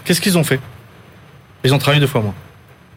Qu'est-ce 0.04 0.20
qu'ils 0.20 0.38
ont 0.38 0.44
fait? 0.44 0.60
Ils 1.64 1.74
ont 1.74 1.78
travaillé 1.78 2.00
deux 2.00 2.06
fois 2.06 2.22
moins. 2.22 2.34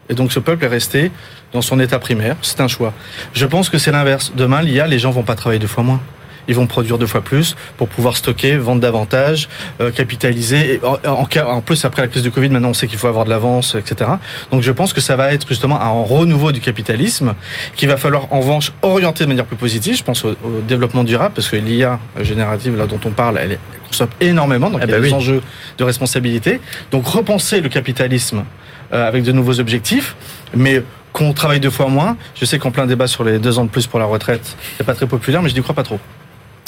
Et 0.08 0.14
donc 0.14 0.32
ce 0.32 0.38
peuple 0.38 0.64
est 0.64 0.68
resté 0.68 1.10
dans 1.52 1.62
son 1.62 1.80
état 1.80 1.98
primaire. 1.98 2.36
C'est 2.42 2.60
un 2.60 2.68
choix. 2.68 2.92
Je 3.32 3.46
pense 3.46 3.70
que 3.70 3.78
c'est 3.78 3.92
l'inverse. 3.92 4.32
Demain, 4.36 4.62
l'IA, 4.62 4.86
les 4.86 4.98
gens 4.98 5.10
vont 5.10 5.22
pas 5.22 5.34
travailler 5.34 5.58
deux 5.58 5.66
fois 5.66 5.82
moins. 5.82 6.00
Ils 6.48 6.54
vont 6.54 6.66
produire 6.66 6.98
deux 6.98 7.06
fois 7.06 7.20
plus 7.20 7.56
pour 7.76 7.88
pouvoir 7.88 8.16
stocker, 8.16 8.56
vendre 8.56 8.80
davantage, 8.80 9.48
euh, 9.80 9.90
capitaliser. 9.90 10.74
Et 10.74 10.80
en, 10.84 10.98
en, 11.06 11.60
plus, 11.60 11.84
après 11.84 12.02
la 12.02 12.08
crise 12.08 12.22
du 12.22 12.30
Covid, 12.30 12.48
maintenant 12.48 12.70
on 12.70 12.74
sait 12.74 12.86
qu'il 12.86 12.98
faut 12.98 13.08
avoir 13.08 13.24
de 13.24 13.30
l'avance, 13.30 13.74
etc. 13.74 14.10
Donc 14.50 14.62
je 14.62 14.72
pense 14.72 14.92
que 14.92 15.00
ça 15.00 15.16
va 15.16 15.32
être 15.32 15.48
justement 15.48 15.80
un 15.80 16.02
renouveau 16.02 16.52
du 16.52 16.60
capitalisme 16.60 17.34
qu'il 17.76 17.88
va 17.88 17.96
falloir 17.96 18.32
en 18.32 18.40
revanche 18.40 18.72
orienter 18.82 19.24
de 19.24 19.28
manière 19.28 19.46
plus 19.46 19.56
positive. 19.56 19.96
Je 19.96 20.04
pense 20.04 20.24
au, 20.24 20.34
développement 20.66 21.04
durable 21.04 21.34
parce 21.34 21.48
que 21.48 21.56
l'IA 21.56 21.98
générative 22.20 22.76
là 22.76 22.86
dont 22.86 23.00
on 23.04 23.10
parle, 23.10 23.38
elle, 23.38 23.58
consomme 23.86 24.08
énormément. 24.20 24.70
Donc 24.70 24.80
eh 24.82 24.86
il 24.86 24.90
y 24.90 24.94
a 24.94 24.98
ben 24.98 25.02
des 25.02 25.12
enjeux 25.12 25.42
de 25.78 25.84
responsabilité. 25.84 26.60
Donc 26.90 27.06
repenser 27.06 27.60
le 27.60 27.68
capitalisme 27.68 28.44
euh, 28.92 29.08
avec 29.08 29.22
de 29.24 29.32
nouveaux 29.32 29.60
objectifs, 29.60 30.16
mais 30.54 30.82
qu'on 31.12 31.32
travaille 31.32 31.60
deux 31.60 31.70
fois 31.70 31.88
moins. 31.88 32.16
Je 32.34 32.44
sais 32.44 32.58
qu'en 32.58 32.70
plein 32.70 32.86
débat 32.86 33.06
sur 33.06 33.24
les 33.24 33.38
deux 33.38 33.58
ans 33.58 33.64
de 33.64 33.70
plus 33.70 33.86
pour 33.86 33.98
la 33.98 34.04
retraite, 34.04 34.56
c'est 34.76 34.84
pas 34.84 34.94
très 34.94 35.06
populaire, 35.06 35.42
mais 35.42 35.48
je 35.48 35.54
n'y 35.54 35.62
crois 35.62 35.74
pas 35.74 35.84
trop. 35.84 36.00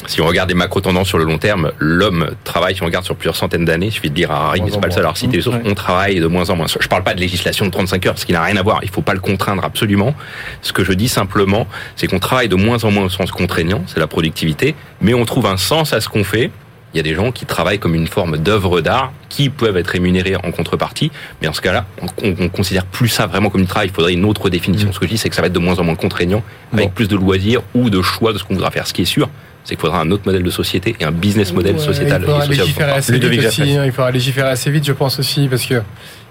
Si 0.06 0.20
on 0.20 0.26
regarde 0.26 0.48
des 0.48 0.54
macro-tendances 0.54 1.08
sur 1.08 1.18
le 1.18 1.24
long 1.24 1.38
terme, 1.38 1.72
l'homme 1.78 2.30
travaille, 2.44 2.74
si 2.74 2.82
on 2.82 2.86
regarde 2.86 3.04
sur 3.04 3.16
plusieurs 3.16 3.36
centaines 3.36 3.64
d'années, 3.64 3.86
il 3.86 3.92
suffit 3.92 4.10
de 4.10 4.14
dire 4.14 4.30
à 4.30 4.48
Harry, 4.48 4.62
mais 4.62 4.70
c'est 4.70 4.80
pas 4.80 4.86
le 4.86 4.92
seul 4.92 5.06
à 5.06 5.14
citer 5.14 5.36
les 5.36 5.42
sources, 5.42 5.56
on 5.64 5.74
travaille 5.74 6.20
de 6.20 6.26
moins 6.26 6.48
en 6.50 6.56
moins. 6.56 6.66
Je 6.66 6.88
parle 6.88 7.02
pas 7.02 7.14
de 7.14 7.20
législation 7.20 7.66
de 7.66 7.70
35 7.70 8.06
heures, 8.06 8.14
parce 8.14 8.24
qu'il 8.24 8.34
n'a 8.34 8.42
rien 8.42 8.56
à 8.56 8.62
voir, 8.62 8.80
il 8.82 8.88
faut 8.88 9.02
pas 9.02 9.14
le 9.14 9.20
contraindre 9.20 9.64
absolument. 9.64 10.14
Ce 10.62 10.72
que 10.72 10.84
je 10.84 10.92
dis 10.92 11.08
simplement, 11.08 11.66
c'est 11.96 12.06
qu'on 12.06 12.18
travaille 12.18 12.48
de 12.48 12.56
moins 12.56 12.84
en 12.84 12.90
moins 12.90 13.04
au 13.04 13.08
sens 13.08 13.30
contraignant, 13.30 13.82
c'est 13.86 14.00
la 14.00 14.06
productivité, 14.06 14.74
mais 15.00 15.14
on 15.14 15.24
trouve 15.24 15.46
un 15.46 15.56
sens 15.56 15.92
à 15.92 16.00
ce 16.00 16.08
qu'on 16.08 16.24
fait, 16.24 16.50
il 16.94 16.96
y 16.96 17.00
a 17.00 17.02
des 17.02 17.14
gens 17.14 17.30
qui 17.30 17.44
travaillent 17.44 17.78
comme 17.78 17.94
une 17.94 18.06
forme 18.06 18.38
d'œuvre 18.38 18.80
d'art 18.80 19.12
qui 19.28 19.50
peuvent 19.50 19.76
être 19.76 19.88
rémunérés 19.88 20.36
en 20.36 20.50
contrepartie. 20.50 21.10
Mais 21.42 21.48
en 21.48 21.52
ce 21.52 21.60
cas-là, 21.60 21.84
on, 22.00 22.34
on, 22.40 22.48
considère 22.48 22.86
plus 22.86 23.08
ça 23.08 23.26
vraiment 23.26 23.50
comme 23.50 23.60
une 23.60 23.66
travail. 23.66 23.88
Il 23.88 23.94
faudrait 23.94 24.14
une 24.14 24.24
autre 24.24 24.48
définition. 24.48 24.88
Mm. 24.88 24.92
Ce 24.94 24.98
que 24.98 25.04
je 25.04 25.10
dis, 25.10 25.18
c'est 25.18 25.28
que 25.28 25.34
ça 25.34 25.42
va 25.42 25.48
être 25.48 25.52
de 25.52 25.58
moins 25.58 25.78
en 25.78 25.84
moins 25.84 25.94
contraignant, 25.94 26.42
avec 26.72 26.94
plus 26.94 27.06
de 27.06 27.16
loisirs 27.16 27.60
ou 27.74 27.90
de 27.90 28.00
choix 28.00 28.32
de 28.32 28.38
ce 28.38 28.44
qu'on 28.44 28.54
voudra 28.54 28.70
faire. 28.70 28.86
Ce 28.86 28.94
qui 28.94 29.02
est 29.02 29.04
sûr, 29.04 29.28
c'est 29.66 29.74
qu'il 29.74 29.80
faudra 29.80 30.00
un 30.00 30.10
autre 30.12 30.22
modèle 30.24 30.44
de 30.44 30.50
société 30.50 30.94
et 31.00 31.04
un 31.04 31.10
business 31.10 31.52
model 31.52 31.80
sociétal. 31.80 32.22
Il 32.22 32.26
faudra 32.26 32.46
légiférer 32.46 32.92
assez 32.92 33.18
vite 33.18 33.46
aussi, 33.46 33.62
hein. 33.76 33.82
il 33.84 33.92
faudra 33.92 34.10
légiférer 34.12 34.48
assez 34.48 34.70
vite, 34.70 34.86
je 34.86 34.92
pense 34.92 35.18
aussi, 35.18 35.48
parce 35.48 35.66
que 35.66 35.82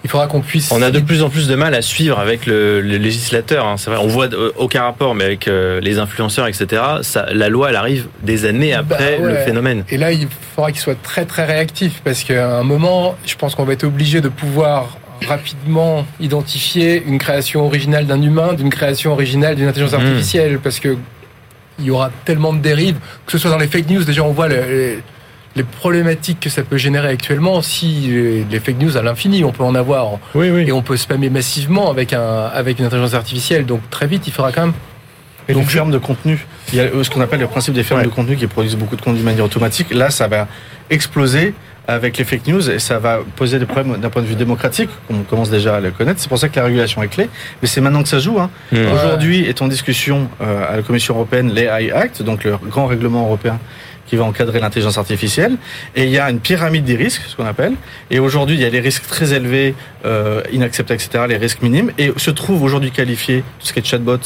il 0.05 0.09
faudra 0.09 0.27
qu'on 0.27 0.41
puisse. 0.41 0.71
On 0.71 0.81
a 0.81 0.91
de 0.91 0.99
plus 0.99 1.21
en 1.21 1.29
plus 1.29 1.47
de 1.47 1.55
mal 1.55 1.73
à 1.73 1.81
suivre 1.81 2.17
avec 2.19 2.45
le, 2.45 2.79
législateur. 2.79 3.65
Hein. 3.65 3.75
C'est 3.77 3.89
vrai, 3.89 3.99
on 4.01 4.07
voit 4.07 4.31
euh, 4.33 4.51
aucun 4.55 4.83
rapport, 4.83 5.15
mais 5.15 5.25
avec 5.25 5.47
euh, 5.47 5.81
les 5.81 5.97
influenceurs, 5.99 6.47
etc. 6.47 6.81
Ça, 7.01 7.25
la 7.33 7.49
loi, 7.49 7.71
elle 7.71 7.75
arrive 7.75 8.07
des 8.23 8.45
années 8.45 8.71
bah 8.71 8.83
après 8.95 9.17
le 9.17 9.35
phénomène. 9.37 9.83
Et 9.89 9.97
là, 9.97 10.13
il 10.13 10.27
faudra 10.55 10.71
qu'il 10.71 10.79
soit 10.79 11.01
très 11.01 11.25
très 11.25 11.43
réactif, 11.43 12.01
parce 12.05 12.23
qu'à 12.23 12.55
un 12.55 12.63
moment, 12.63 13.17
je 13.25 13.35
pense 13.35 13.53
qu'on 13.55 13.65
va 13.65 13.73
être 13.73 13.83
obligé 13.83 14.21
de 14.21 14.29
pouvoir 14.29 14.97
rapidement 15.27 16.05
identifier 16.19 17.03
une 17.05 17.17
création 17.17 17.65
originale 17.65 18.05
d'un 18.05 18.21
humain 18.21 18.53
d'une 18.53 18.69
création 18.69 19.13
originale 19.13 19.55
d'une 19.55 19.67
intelligence 19.67 19.99
mmh. 19.99 20.05
artificielle, 20.05 20.59
parce 20.63 20.79
que 20.79 20.97
il 21.79 21.85
y 21.85 21.91
aura 21.91 22.11
tellement 22.25 22.53
de 22.53 22.59
dérives, 22.59 22.97
que 23.25 23.31
ce 23.31 23.37
soit 23.37 23.51
dans 23.51 23.57
les 23.57 23.67
fake 23.67 23.89
news. 23.89 24.03
Déjà, 24.03 24.23
on 24.23 24.31
voit 24.31 24.47
les, 24.47 24.99
les 25.55 25.63
problématiques 25.63 26.39
que 26.39 26.49
ça 26.49 26.63
peut 26.63 26.77
générer 26.77 27.09
actuellement, 27.09 27.61
si 27.61 28.45
les 28.49 28.59
fake 28.59 28.79
news 28.79 28.97
à 28.97 29.01
l'infini, 29.01 29.43
on 29.43 29.51
peut 29.51 29.63
en 29.63 29.75
avoir. 29.75 30.19
Oui, 30.33 30.49
oui. 30.49 30.65
Et 30.67 30.71
on 30.71 30.81
peut 30.81 30.97
spammer 30.97 31.29
massivement 31.29 31.89
avec, 31.89 32.13
un, 32.13 32.45
avec 32.53 32.79
une 32.79 32.85
intelligence 32.85 33.13
artificielle. 33.13 33.65
Donc 33.65 33.81
très 33.89 34.07
vite, 34.07 34.27
il 34.27 34.33
faudra 34.33 34.51
quand 34.51 34.65
même. 34.67 34.73
Et 35.47 35.53
donc, 35.53 35.67
fermes 35.67 35.91
de 35.91 35.99
contenu. 35.99 36.43
Il 36.73 36.79
y 36.79 36.81
a 36.81 36.87
ce 37.03 37.09
qu'on 37.11 37.21
appelle 37.21 37.39
le 37.39 37.47
principe 37.47 37.75
des 37.75 37.83
fermes 37.83 38.01
de 38.01 38.07
contenu 38.07 38.35
qui 38.35 38.47
produisent 38.47 38.75
beaucoup 38.75 38.95
de 38.95 39.01
contenu 39.01 39.19
de 39.19 39.25
manière 39.25 39.45
automatique. 39.45 39.93
Là, 39.93 40.09
ça 40.09 40.27
va 40.27 40.47
exploser 40.89 41.53
avec 41.87 42.17
les 42.17 42.23
fake 42.23 42.47
news 42.47 42.69
et 42.69 42.79
ça 42.79 42.99
va 42.99 43.19
poser 43.35 43.59
des 43.59 43.65
problèmes 43.65 43.97
d'un 43.99 44.09
point 44.09 44.21
de 44.21 44.27
vue 44.27 44.35
démocratique, 44.35 44.89
on 45.09 45.19
commence 45.23 45.49
déjà 45.49 45.75
à 45.75 45.79
le 45.79 45.91
connaître. 45.91 46.19
C'est 46.19 46.29
pour 46.29 46.39
ça 46.39 46.49
que 46.49 46.55
la 46.59 46.65
régulation 46.65 47.03
est 47.03 47.07
clé. 47.07 47.29
Mais 47.61 47.67
c'est 47.67 47.81
maintenant 47.81 48.03
que 48.03 48.09
ça 48.09 48.19
joue. 48.19 48.39
Hein. 48.39 48.49
Mmh. 48.71 48.77
Aujourd'hui 48.93 49.45
est 49.45 49.61
en 49.61 49.67
discussion 49.67 50.29
euh, 50.41 50.73
à 50.73 50.77
la 50.77 50.81
Commission 50.81 51.15
européenne 51.15 51.53
l'AI 51.53 51.91
Act, 51.91 52.23
donc 52.23 52.43
le 52.43 52.57
grand 52.57 52.87
règlement 52.87 53.25
européen 53.25 53.59
qui 54.07 54.15
va 54.15 54.23
encadrer 54.23 54.59
l'intelligence 54.59 54.97
artificielle. 54.97 55.57
Et 55.95 56.03
il 56.03 56.09
y 56.11 56.19
a 56.19 56.29
une 56.29 56.39
pyramide 56.39 56.85
des 56.85 56.95
risques, 56.95 57.23
ce 57.27 57.35
qu'on 57.35 57.45
appelle. 57.45 57.73
Et 58.11 58.19
aujourd'hui, 58.19 58.55
il 58.55 58.61
y 58.61 58.65
a 58.65 58.69
les 58.69 58.79
risques 58.79 59.07
très 59.07 59.33
élevés, 59.33 59.73
euh, 60.05 60.41
inacceptables, 60.51 61.01
etc., 61.01 61.23
les 61.27 61.37
risques 61.37 61.63
minimes. 61.63 61.91
Et 61.97 62.11
se 62.15 62.31
trouve 62.31 62.61
aujourd'hui 62.61 62.91
qualifié 62.91 63.43
tout 63.59 63.65
ce 63.65 63.73
qui 63.73 63.79
est 63.79 63.85
chatbot, 63.85 64.19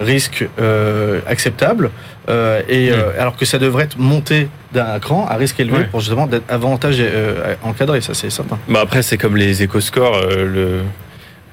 risque 0.00 0.44
euh, 0.60 1.20
acceptable. 1.26 1.90
Euh, 2.28 2.60
et 2.68 2.90
Hmm. 2.90 2.94
euh, 2.94 3.20
alors 3.20 3.36
que 3.36 3.44
ça 3.44 3.58
devrait 3.58 3.84
être 3.84 3.98
monté 3.98 4.48
d'un 4.72 4.98
cran 4.98 5.26
à 5.28 5.36
risque 5.36 5.60
élevé 5.60 5.78
Ouais. 5.78 5.84
pour 5.84 6.00
justement 6.00 6.26
d'être 6.26 6.44
avantage 6.48 6.96
euh, 7.00 7.54
encadré, 7.62 8.00
ça 8.00 8.14
c'est 8.14 8.30
certain. 8.30 8.58
Bah 8.68 8.80
après, 8.82 9.02
c'est 9.02 9.18
comme 9.18 9.36
les 9.36 9.62
éco-scores. 9.62 10.16
euh, 10.16 10.44
le, 10.46 10.80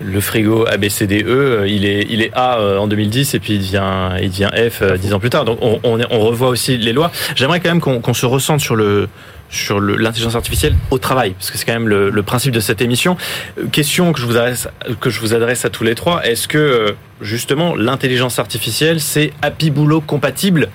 le 0.02 0.22
frigo 0.22 0.66
ABCDE, 0.66 1.12
euh, 1.28 1.66
il 1.68 1.86
est, 1.86 2.08
il 2.10 2.22
est 2.22 2.32
A 2.34 2.58
euh, 2.60 2.78
en 2.78 2.88
2010 2.88 3.34
et 3.34 3.40
puis 3.40 3.54
il 3.56 3.60
devient, 3.60 4.12
il 4.22 4.30
devient 4.30 4.50
F 4.70 4.82
euh, 4.82 4.96
dix 4.98 5.14
ans 5.14 5.20
plus 5.20 5.30
tard. 5.30 5.44
Donc 5.44 5.58
on, 5.62 5.78
on, 5.84 6.20
revoit 6.20 6.48
aussi 6.48 6.78
les 6.78 6.94
lois. 6.94 7.12
J'aimerais 7.36 7.60
quand 7.60 7.68
même 7.70 7.82
qu'on 7.82 8.00
qu'on 8.00 8.14
se 8.14 8.26
ressente 8.26 8.62
sur 8.62 8.78
le 8.78 9.10
sur 9.50 9.80
l'intelligence 9.82 10.36
artificielle 10.36 10.76
au 10.92 10.98
travail, 11.00 11.32
parce 11.32 11.50
que 11.52 11.58
c'est 11.58 11.66
quand 11.66 11.74
même 11.74 11.88
le, 11.90 12.10
le 12.10 12.24
principe 12.24 12.52
de 12.52 12.60
cette 12.60 12.82
émission. 12.82 13.18
Euh, 13.58 13.66
Question 13.72 14.14
que 14.14 14.20
je 14.22 14.26
vous 14.26 14.38
adresse, 14.38 14.68
que 15.00 15.10
je 15.10 15.20
vous 15.20 15.34
adresse 15.34 15.66
à 15.66 15.70
tous 15.70 15.84
les 15.84 15.96
trois. 15.96 16.24
Est-ce 16.26 16.48
que 16.48 16.58
euh, 16.58 16.92
justement 17.22 17.76
l'intelligence 17.76 18.38
artificielle 18.40 19.00
c'est 19.02 19.32
Happy 19.42 19.72
Boulot 19.72 20.02
compatible 20.02 20.70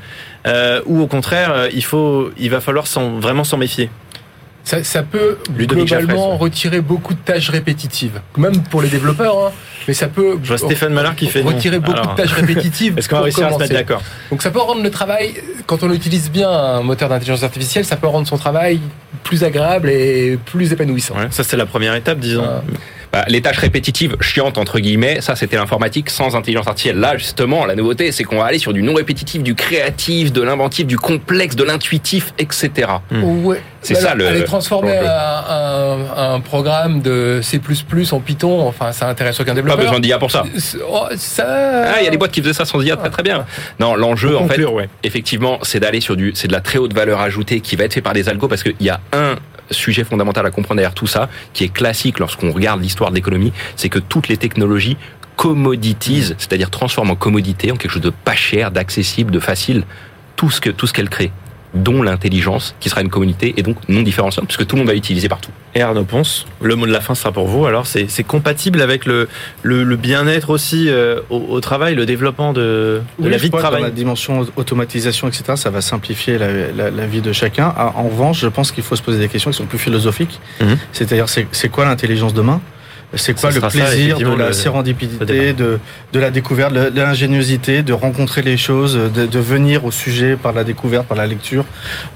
euh, 0.47 0.81
ou 0.87 1.01
au 1.01 1.07
contraire 1.07 1.69
il 1.73 1.85
faut, 1.85 2.31
il 2.39 2.51
va 2.51 2.61
falloir 2.61 2.87
vraiment 3.21 3.45
s'en 3.45 3.57
méfier? 3.59 3.91
Ça, 4.67 4.83
ça 4.83 5.03
peut 5.03 5.37
Ludovic 5.55 5.89
globalement 5.89 6.39
retirer 6.39 6.81
beaucoup 6.81 7.13
de 7.13 7.19
tâches 7.19 7.51
répétitives, 7.51 8.23
même 8.39 8.63
pour 8.71 8.81
les 8.81 8.89
développeurs. 8.89 9.37
hein. 9.49 9.53
mais 9.87 9.93
ça 9.93 10.09
peut 10.09 10.39
Je 10.43 10.49
vois 10.49 10.57
Stéphane 10.57 10.95
Mallard 10.95 11.17
qui 11.17 11.27
fait 11.27 11.43
non. 11.43 11.51
retirer 11.51 11.81
beaucoup 11.81 11.99
Alors, 12.01 12.15
de 12.15 12.23
tâches 12.23 12.33
répétitives. 12.33 12.95
Est-ce 12.99 13.07
qu'on 13.11 13.17
va 13.17 13.23
réussir 13.25 13.47
à 13.47 13.53
se 13.53 13.59
mettre 13.59 13.75
d'accord? 13.75 14.03
Donc 14.31 14.41
ça 14.43 14.51
peut 14.51 14.61
rendre 14.61 14.83
le 14.83 14.91
travail, 14.91 15.35
quand 15.67 15.83
on 15.83 15.93
utilise 15.93 16.31
bien 16.31 16.51
un 16.51 16.83
moteur 16.83 17.09
d'intelligence 17.09 17.43
artificielle, 17.43 17.85
ça 17.85 17.97
peut 17.97 18.07
rendre 18.07 18.27
son 18.27 18.37
travail 18.37 18.81
plus 19.23 19.45
agréable 19.45 19.89
et 19.91 20.39
plus 20.45 20.73
épanouissant. 20.73 21.15
Ouais, 21.17 21.29
ça 21.31 21.45
c'est 21.45 21.57
la 21.57 21.67
première 21.67 21.95
étape, 21.95 22.19
disons. 22.19 22.45
Ah. 22.47 22.63
Bah, 23.13 23.25
les 23.29 23.41
tâches 23.41 23.59
répétitives, 23.59 24.17
chiantes 24.21 24.59
entre 24.59 24.81
guillemets, 24.81 25.21
ça 25.21 25.37
c'était 25.37 25.55
l'informatique 25.57 26.11
sans 26.11 26.35
intelligence 26.35 26.67
artificielle. 26.67 26.99
Là 26.99 27.17
justement, 27.17 27.65
la 27.65 27.77
nouveauté, 27.77 28.11
c'est 28.11 28.25
qu'on 28.25 28.39
va 28.39 28.47
aller 28.47 28.59
sur 28.59 28.73
du 28.73 28.83
non 28.83 28.93
répétitif, 28.95 29.41
du 29.45 29.55
créatif, 29.55 30.33
de 30.33 30.43
l'inventif, 30.43 30.85
du 30.85 30.99
complexe, 30.99 31.55
de 31.55 31.63
l'intuitif, 31.63 32.35
etc. 32.41 32.89
Ouais. 33.13 33.63
C'est 33.83 33.95
Bah, 33.95 34.01
ça, 34.01 34.15
le- 34.17 34.27
Aller 34.27 34.43
transformer 34.45 34.97
un, 34.97 35.07
un- 35.07 36.35
un 36.35 36.41
programme 36.41 37.03
de 37.03 37.39
C++ 37.43 37.61
en 38.11 38.19
Python, 38.21 38.67
enfin 38.67 38.91
ça 38.91 39.09
intéresse 39.09 39.39
aucun 39.39 39.53
Pas 39.53 39.57
développeur. 39.57 39.85
besoin 39.85 40.01
d'IA 40.01 40.19
pour 40.19 40.33
ça. 40.33 40.43
Oh, 40.91 41.05
ça. 41.17 41.45
Ah, 41.95 42.01
il 42.01 42.05
y 42.05 42.09
a 42.09 42.11
des 42.11 42.17
boîtes 42.17 42.33
qui 42.33 42.41
faisaient 42.41 42.53
ça 42.55 42.65
sans 42.65 42.81
IA, 42.83 42.97
très 42.97 43.11
très 43.11 43.23
bien. 43.23 43.45
Non, 43.79 43.95
l'enjeu 43.95 44.35
en 44.37 44.41
fait, 44.49 44.55
conclure, 44.55 44.73
ouais. 44.73 44.89
effectivement, 45.05 45.54
c'est 45.63 45.81
d'aller 45.81 46.01
sur 46.01 46.17
de 46.17 46.33
la 46.51 46.61
très 46.61 46.79
haute 46.79 46.93
valeur 46.93 47.21
ajoutée 47.21 47.61
qui 47.61 47.77
va 47.77 47.85
être 47.85 47.95
fait 47.95 48.03
par 48.03 48.13
des 48.13 48.29
algos 48.29 48.49
parce 48.49 48.63
qu'il 48.63 48.75
y 48.81 48.91
a 48.91 49.01
un 49.13 49.37
sujet 49.71 50.05
fondamental 50.05 50.45
à 50.47 50.51
comprendre 50.51 50.77
derrière 50.77 50.95
tout 50.95 51.07
ça, 51.07 51.29
qui 51.53 51.65
est 51.65 51.73
classique 51.73 52.19
lorsqu'on 52.19 52.53
regarde 52.53 52.83
l'histoire 52.83 53.11
de 53.11 53.17
l'économie, 53.17 53.53
c'est 53.77 53.89
que 53.89 53.99
toutes 53.99 54.29
les 54.29 54.37
technologies 54.37 54.97
commoditisent, 55.37 56.35
c'est-à-dire 56.39 56.71
transforment 56.71 57.11
en 57.11 57.17
commodité, 57.17 57.73
en 57.73 57.77
quelque 57.77 57.91
chose 57.91 58.03
de 58.03 58.11
pas 58.11 58.35
cher, 58.35 58.71
d'accessible, 58.71 59.31
de 59.31 59.41
facile, 59.41 59.85
tout 60.37 60.51
ce 60.51 60.61
que 60.61 60.71
tout 60.71 60.87
ce 60.87 60.93
qu'elles 60.93 61.09
créent, 61.09 61.33
dont 61.75 62.03
l'intelligence, 62.03 62.75
qui 62.81 62.89
sera 62.89 63.01
une 63.01 63.09
communauté 63.09 63.53
et 63.57 63.63
donc 63.63 63.77
non 63.89 64.03
différenciante, 64.03 64.47
puisque 64.47 64.67
tout 64.67 64.77
le 64.77 64.81
monde 64.81 64.89
va 64.89 64.95
l'utiliser 64.95 65.29
partout. 65.29 65.51
Et 65.75 65.83
Arnaud 65.83 66.05
Ponce, 66.05 66.47
le 66.63 66.77
mot 66.77 66.87
de 66.87 66.93
la 66.93 67.01
fin 67.01 67.15
sera 67.17 67.33
pour 67.33 67.47
vous. 67.49 67.67
Alors, 67.67 67.87
c'est 67.87 68.23
compatible 68.23 68.81
avec 68.81 69.07
le, 69.07 69.29
le, 69.63 69.83
le 69.83 69.97
bien-être 69.97 70.51
aussi 70.51 70.89
euh, 70.89 71.19
au, 71.31 71.39
au 71.51 71.61
travail, 71.61 71.95
le 71.97 72.07
développement 72.07 72.53
de, 72.53 73.01
de 73.19 73.25
Oui, 73.25 73.31
la 73.31 73.37
vie 73.39 73.51
de 73.51 73.57
travail. 73.57 73.81
Dans 73.83 73.89
la 73.89 73.93
dimension 73.93 74.47
automatisation, 74.57 75.27
etc., 75.29 75.55
ça 75.57 75.71
va 75.71 75.81
simplifier 75.81 76.39
la, 76.39 76.49
la- 76.77 76.91
la 76.91 77.07
vie 77.07 77.21
de 77.21 77.33
chacun. 77.33 77.75
Ah, 77.77 77.93
En 77.97 78.05
revanche, 78.05 78.41
je 78.41 78.49
pense 78.49 78.71
qu'il 78.71 78.85
faut 78.85 78.95
se 78.97 79.03
poser 79.03 79.19
des 79.19 79.29
questions 79.29 79.51
qui 79.51 79.57
sont 79.57 79.67
plus 79.67 79.79
philosophiques. 79.79 80.41
Mhm. 80.61 80.79
C'est-à-dire, 80.93 81.29
c'est 81.29 81.47
c'est 81.51 81.69
quoi 81.71 81.85
l'intelligence 81.85 82.35
demain? 82.35 82.61
C'est 83.17 83.39
quoi 83.39 83.51
le 83.51 83.61
ça, 83.61 83.69
plaisir 83.69 84.19
de 84.19 84.25
la 84.37 84.49
le- 84.49 84.53
sérendipité, 84.53 85.53
de, 85.53 85.79
de 86.13 86.19
la 86.19 86.31
découverte, 86.31 86.73
de 86.73 86.91
de 86.91 87.01
l'ingéniosité, 87.01 87.83
de 87.83 87.93
rencontrer 87.93 88.43
les 88.43 88.57
choses, 88.57 88.95
de, 89.15 89.27
de 89.27 89.39
venir 89.39 89.85
au 89.85 89.91
sujet 89.91 90.37
par 90.37 90.53
la 90.53 90.65
découverte, 90.65 91.07
par 91.07 91.17
la 91.17 91.27
lecture. 91.27 91.65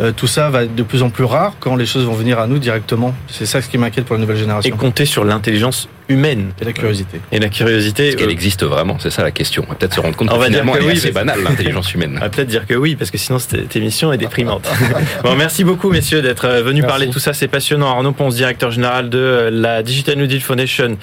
Euh, 0.01 0.13
tout 0.13 0.27
ça 0.27 0.51
va 0.51 0.65
être 0.65 0.75
de 0.75 0.83
plus 0.83 1.03
en 1.03 1.11
plus 1.11 1.25
rare 1.25 1.55
quand 1.61 1.77
les 1.77 1.87
choses 1.87 2.05
vont 2.05 2.15
venir 2.15 2.39
à 2.39 2.47
nous 2.47 2.59
directement. 2.59 3.15
C'est 3.29 3.47
ça 3.47 3.61
ce 3.63 3.69
qui 3.69 3.79
m'inquiète 3.79 4.05
pour 4.05 4.15
la 4.17 4.21
nouvelle 4.21 4.37
Et 4.37 4.41
génération. 4.41 4.77
compter 4.77 5.05
sur 5.07 5.25
l'intelligence 5.25 5.89
humaine 6.09 6.53
Et 6.61 6.65
la 6.65 6.73
curiosité. 6.73 7.21
et 7.33 7.39
la 7.39 7.49
curiosité. 7.49 8.09
Est-ce 8.09 8.17
qu'elle 8.17 8.29
euh, 8.29 8.33
existe 8.33 8.65
vraiment 8.65 8.99
C'est 8.99 9.11
ça 9.11 9.23
la 9.23 9.31
question. 9.31 9.65
On 9.67 9.71
va 9.71 9.75
peut-être 9.77 9.95
se 9.95 10.01
rendre 10.01 10.17
compte 10.17 10.29
On 10.31 10.35
que 10.35 10.39
va 10.41 10.49
dire 10.49 10.63
que 10.65 10.69
elle 10.77 10.83
est 10.83 10.87
oui, 10.87 10.93
assez 10.93 11.13
parce- 11.13 11.27
banale, 11.27 11.43
l'intelligence 11.43 11.93
humaine. 11.95 12.15
On 12.17 12.21
va 12.21 12.29
peut-être 12.29 12.49
dire 12.49 12.67
que 12.67 12.75
oui, 12.75 12.97
parce 12.97 13.11
que 13.11 13.19
sinon 13.19 13.39
cette 13.39 13.75
émission 13.77 14.13
est 14.13 14.19
déprimante. 14.19 14.69
bon, 15.23 15.37
merci 15.37 15.65
beaucoup, 15.65 15.91
messieurs, 15.91 16.23
d'être 16.23 16.47
euh, 16.47 16.63
venus 16.63 16.83
Merci. 16.83 16.87
parler 16.89 17.07
de 17.09 17.13
tout 17.13 17.19
ça. 17.19 17.33
C'est 17.35 17.49
passionnant. 17.49 17.89
Arnaud 17.89 18.13
Ponce, 18.13 18.35
directeur 18.37 18.71
général 18.71 19.11
de 19.11 19.19
euh, 19.19 19.51
la 19.51 19.83
Digital 19.83 20.17
New 20.17 20.27
Deal 20.27 20.41
Foundation. 20.41 20.97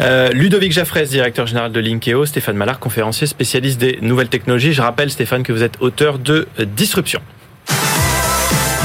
Euh, 0.00 0.30
Ludovic 0.32 0.72
Jaffresse, 0.72 1.10
directeur 1.10 1.46
général 1.46 1.72
de 1.72 1.80
Linkeo. 1.80 2.26
Stéphane 2.26 2.56
Mallard, 2.56 2.78
conférencier 2.78 3.26
spécialiste 3.26 3.80
des 3.80 3.98
nouvelles 4.02 4.28
technologies. 4.28 4.72
Je 4.72 4.82
rappelle, 4.82 5.10
Stéphane, 5.10 5.42
que 5.42 5.52
vous 5.52 5.62
êtes 5.62 5.74
auteur 5.80 6.18
de 6.18 6.46
Disruption. 6.76 7.20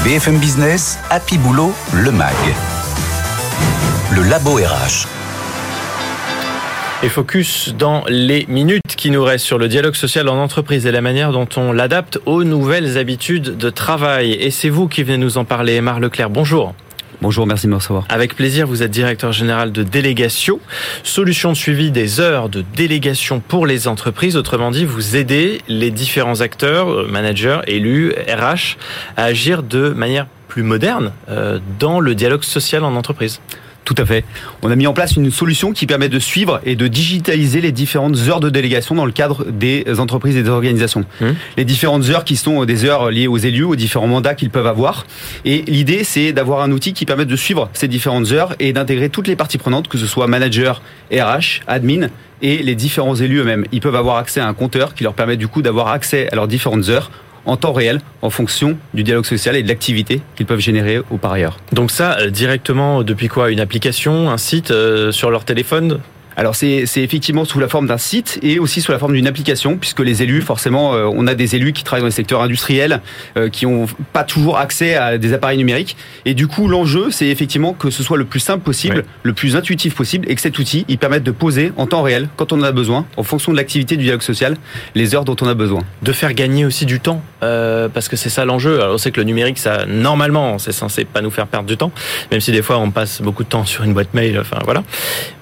BFM 0.04 0.38
Business, 0.38 0.98
Happy 1.10 1.36
Boulot, 1.38 1.74
le 1.92 2.10
MAG. 2.12 2.34
Le 4.14 4.22
Labo 4.22 4.54
RH. 4.56 5.06
Et 7.00 7.08
focus 7.08 7.74
dans 7.78 8.02
les 8.08 8.44
minutes 8.48 8.96
qui 8.96 9.12
nous 9.12 9.22
restent 9.22 9.44
sur 9.44 9.58
le 9.58 9.68
dialogue 9.68 9.94
social 9.94 10.28
en 10.28 10.36
entreprise 10.36 10.84
et 10.84 10.90
la 10.90 11.00
manière 11.00 11.30
dont 11.30 11.46
on 11.56 11.70
l'adapte 11.70 12.18
aux 12.26 12.42
nouvelles 12.42 12.98
habitudes 12.98 13.56
de 13.56 13.70
travail. 13.70 14.32
Et 14.32 14.50
c'est 14.50 14.68
vous 14.68 14.88
qui 14.88 15.04
venez 15.04 15.18
nous 15.18 15.38
en 15.38 15.44
parler, 15.44 15.80
Marc 15.80 16.00
Leclerc. 16.00 16.28
Bonjour. 16.28 16.74
Bonjour, 17.22 17.46
merci 17.46 17.66
de 17.66 17.70
me 17.70 17.76
recevoir. 17.76 18.04
Avec 18.08 18.34
plaisir, 18.34 18.66
vous 18.66 18.82
êtes 18.82 18.90
directeur 18.90 19.30
général 19.30 19.70
de 19.70 19.84
délégation, 19.84 20.58
solution 21.04 21.52
de 21.52 21.56
suivi 21.56 21.92
des 21.92 22.18
heures 22.18 22.48
de 22.48 22.64
délégation 22.74 23.38
pour 23.38 23.64
les 23.64 23.86
entreprises. 23.86 24.36
Autrement 24.36 24.72
dit, 24.72 24.84
vous 24.84 25.14
aidez 25.14 25.60
les 25.68 25.92
différents 25.92 26.40
acteurs, 26.40 26.90
euh, 26.90 27.06
managers, 27.06 27.60
élus, 27.68 28.12
RH, 28.28 28.76
à 29.16 29.24
agir 29.24 29.62
de 29.62 29.90
manière 29.90 30.26
plus 30.48 30.64
moderne 30.64 31.12
euh, 31.28 31.60
dans 31.78 32.00
le 32.00 32.16
dialogue 32.16 32.42
social 32.42 32.82
en 32.82 32.96
entreprise. 32.96 33.40
Tout 33.88 33.94
à 33.96 34.04
fait. 34.04 34.22
On 34.60 34.70
a 34.70 34.76
mis 34.76 34.86
en 34.86 34.92
place 34.92 35.16
une 35.16 35.30
solution 35.30 35.72
qui 35.72 35.86
permet 35.86 36.10
de 36.10 36.18
suivre 36.18 36.60
et 36.66 36.76
de 36.76 36.88
digitaliser 36.88 37.62
les 37.62 37.72
différentes 37.72 38.18
heures 38.28 38.38
de 38.38 38.50
délégation 38.50 38.94
dans 38.94 39.06
le 39.06 39.12
cadre 39.12 39.46
des 39.50 39.86
entreprises 39.98 40.36
et 40.36 40.42
des 40.42 40.50
organisations. 40.50 41.06
Mmh. 41.22 41.26
Les 41.56 41.64
différentes 41.64 42.04
heures 42.10 42.24
qui 42.24 42.36
sont 42.36 42.66
des 42.66 42.84
heures 42.84 43.10
liées 43.10 43.28
aux 43.28 43.38
élus, 43.38 43.64
aux 43.64 43.76
différents 43.76 44.06
mandats 44.06 44.34
qu'ils 44.34 44.50
peuvent 44.50 44.66
avoir. 44.66 45.06
Et 45.46 45.62
l'idée, 45.66 46.04
c'est 46.04 46.34
d'avoir 46.34 46.60
un 46.60 46.70
outil 46.70 46.92
qui 46.92 47.06
permet 47.06 47.24
de 47.24 47.34
suivre 47.34 47.70
ces 47.72 47.88
différentes 47.88 48.30
heures 48.30 48.54
et 48.58 48.74
d'intégrer 48.74 49.08
toutes 49.08 49.26
les 49.26 49.36
parties 49.36 49.56
prenantes, 49.56 49.88
que 49.88 49.96
ce 49.96 50.06
soit 50.06 50.26
manager, 50.26 50.82
RH, 51.10 51.62
admin 51.66 52.08
et 52.42 52.58
les 52.58 52.74
différents 52.74 53.14
élus 53.14 53.38
eux-mêmes. 53.38 53.64
Ils 53.72 53.80
peuvent 53.80 53.96
avoir 53.96 54.16
accès 54.16 54.40
à 54.40 54.46
un 54.46 54.52
compteur 54.54 54.94
qui 54.94 55.02
leur 55.02 55.14
permet 55.14 55.38
du 55.38 55.48
coup 55.48 55.62
d'avoir 55.62 55.88
accès 55.88 56.28
à 56.30 56.36
leurs 56.36 56.46
différentes 56.46 56.90
heures 56.90 57.10
en 57.46 57.56
temps 57.56 57.72
réel 57.72 58.00
en 58.22 58.30
fonction 58.30 58.76
du 58.94 59.02
dialogue 59.02 59.26
social 59.26 59.56
et 59.56 59.62
de 59.62 59.68
l'activité 59.68 60.20
qu'ils 60.36 60.46
peuvent 60.46 60.58
générer 60.60 61.00
au 61.10 61.16
par. 61.16 61.28
Donc 61.72 61.90
ça, 61.90 62.18
euh, 62.18 62.30
directement, 62.30 63.02
depuis 63.02 63.28
quoi? 63.28 63.50
Une 63.50 63.60
application, 63.60 64.30
un 64.30 64.38
site 64.38 64.70
euh, 64.70 65.12
sur 65.12 65.30
leur 65.30 65.44
téléphone? 65.44 66.00
Alors 66.38 66.54
c'est 66.54 66.86
c'est 66.86 67.02
effectivement 67.02 67.44
sous 67.44 67.58
la 67.58 67.66
forme 67.66 67.88
d'un 67.88 67.98
site 67.98 68.38
et 68.42 68.60
aussi 68.60 68.80
sous 68.80 68.92
la 68.92 69.00
forme 69.00 69.12
d'une 69.12 69.26
application 69.26 69.76
puisque 69.76 69.98
les 69.98 70.22
élus 70.22 70.40
forcément 70.40 70.94
euh, 70.94 71.10
on 71.12 71.26
a 71.26 71.34
des 71.34 71.56
élus 71.56 71.72
qui 71.72 71.82
travaillent 71.82 72.02
dans 72.02 72.06
les 72.06 72.12
secteurs 72.12 72.42
industriels 72.42 73.00
euh, 73.36 73.48
qui 73.48 73.66
ont 73.66 73.86
pas 74.12 74.22
toujours 74.22 74.56
accès 74.56 74.94
à 74.94 75.18
des 75.18 75.32
appareils 75.32 75.58
numériques. 75.58 75.96
Et 76.26 76.34
du 76.34 76.46
coup 76.46 76.68
l'enjeu 76.68 77.10
c'est 77.10 77.26
effectivement 77.26 77.72
que 77.72 77.90
ce 77.90 78.04
soit 78.04 78.16
le 78.16 78.24
plus 78.24 78.38
simple 78.38 78.62
possible, 78.62 79.04
le 79.24 79.32
plus 79.32 79.56
intuitif 79.56 79.96
possible 79.96 80.30
et 80.30 80.36
que 80.36 80.40
cet 80.40 80.60
outil 80.60 80.84
il 80.86 80.98
permette 80.98 81.24
de 81.24 81.32
poser 81.32 81.72
en 81.76 81.88
temps 81.88 82.02
réel 82.02 82.28
quand 82.36 82.52
on 82.52 82.60
en 82.60 82.62
a 82.62 82.70
besoin 82.70 83.04
en 83.16 83.24
fonction 83.24 83.50
de 83.50 83.56
l'activité 83.56 83.96
du 83.96 84.04
dialogue 84.04 84.22
social 84.22 84.56
les 84.94 85.16
heures 85.16 85.24
dont 85.24 85.36
on 85.40 85.48
a 85.48 85.54
besoin. 85.54 85.82
de 86.02 86.12
faire 86.12 86.34
gagner 86.34 86.64
aussi 86.64 86.86
du 86.86 87.00
temps 87.00 87.20
euh, 87.42 87.88
parce 87.88 88.08
que 88.08 88.16
c'est 88.16 88.28
ça 88.28 88.44
l'enjeu. 88.44 88.80
Alors 88.80 88.94
on 88.94 88.98
sait 88.98 89.10
que 89.10 89.20
le 89.20 89.24
numérique, 89.24 89.58
ça 89.58 89.86
normalement, 89.86 90.58
c'est 90.58 90.72
censé 90.72 91.04
pas 91.04 91.20
nous 91.20 91.30
faire 91.30 91.46
perdre 91.46 91.66
du 91.66 91.76
temps, 91.76 91.92
même 92.30 92.40
si 92.40 92.52
des 92.52 92.62
fois 92.62 92.78
on 92.78 92.90
passe 92.90 93.22
beaucoup 93.22 93.44
de 93.44 93.48
temps 93.48 93.64
sur 93.64 93.84
une 93.84 93.94
boîte 93.94 94.14
mail. 94.14 94.38
Enfin 94.38 94.58
voilà. 94.64 94.82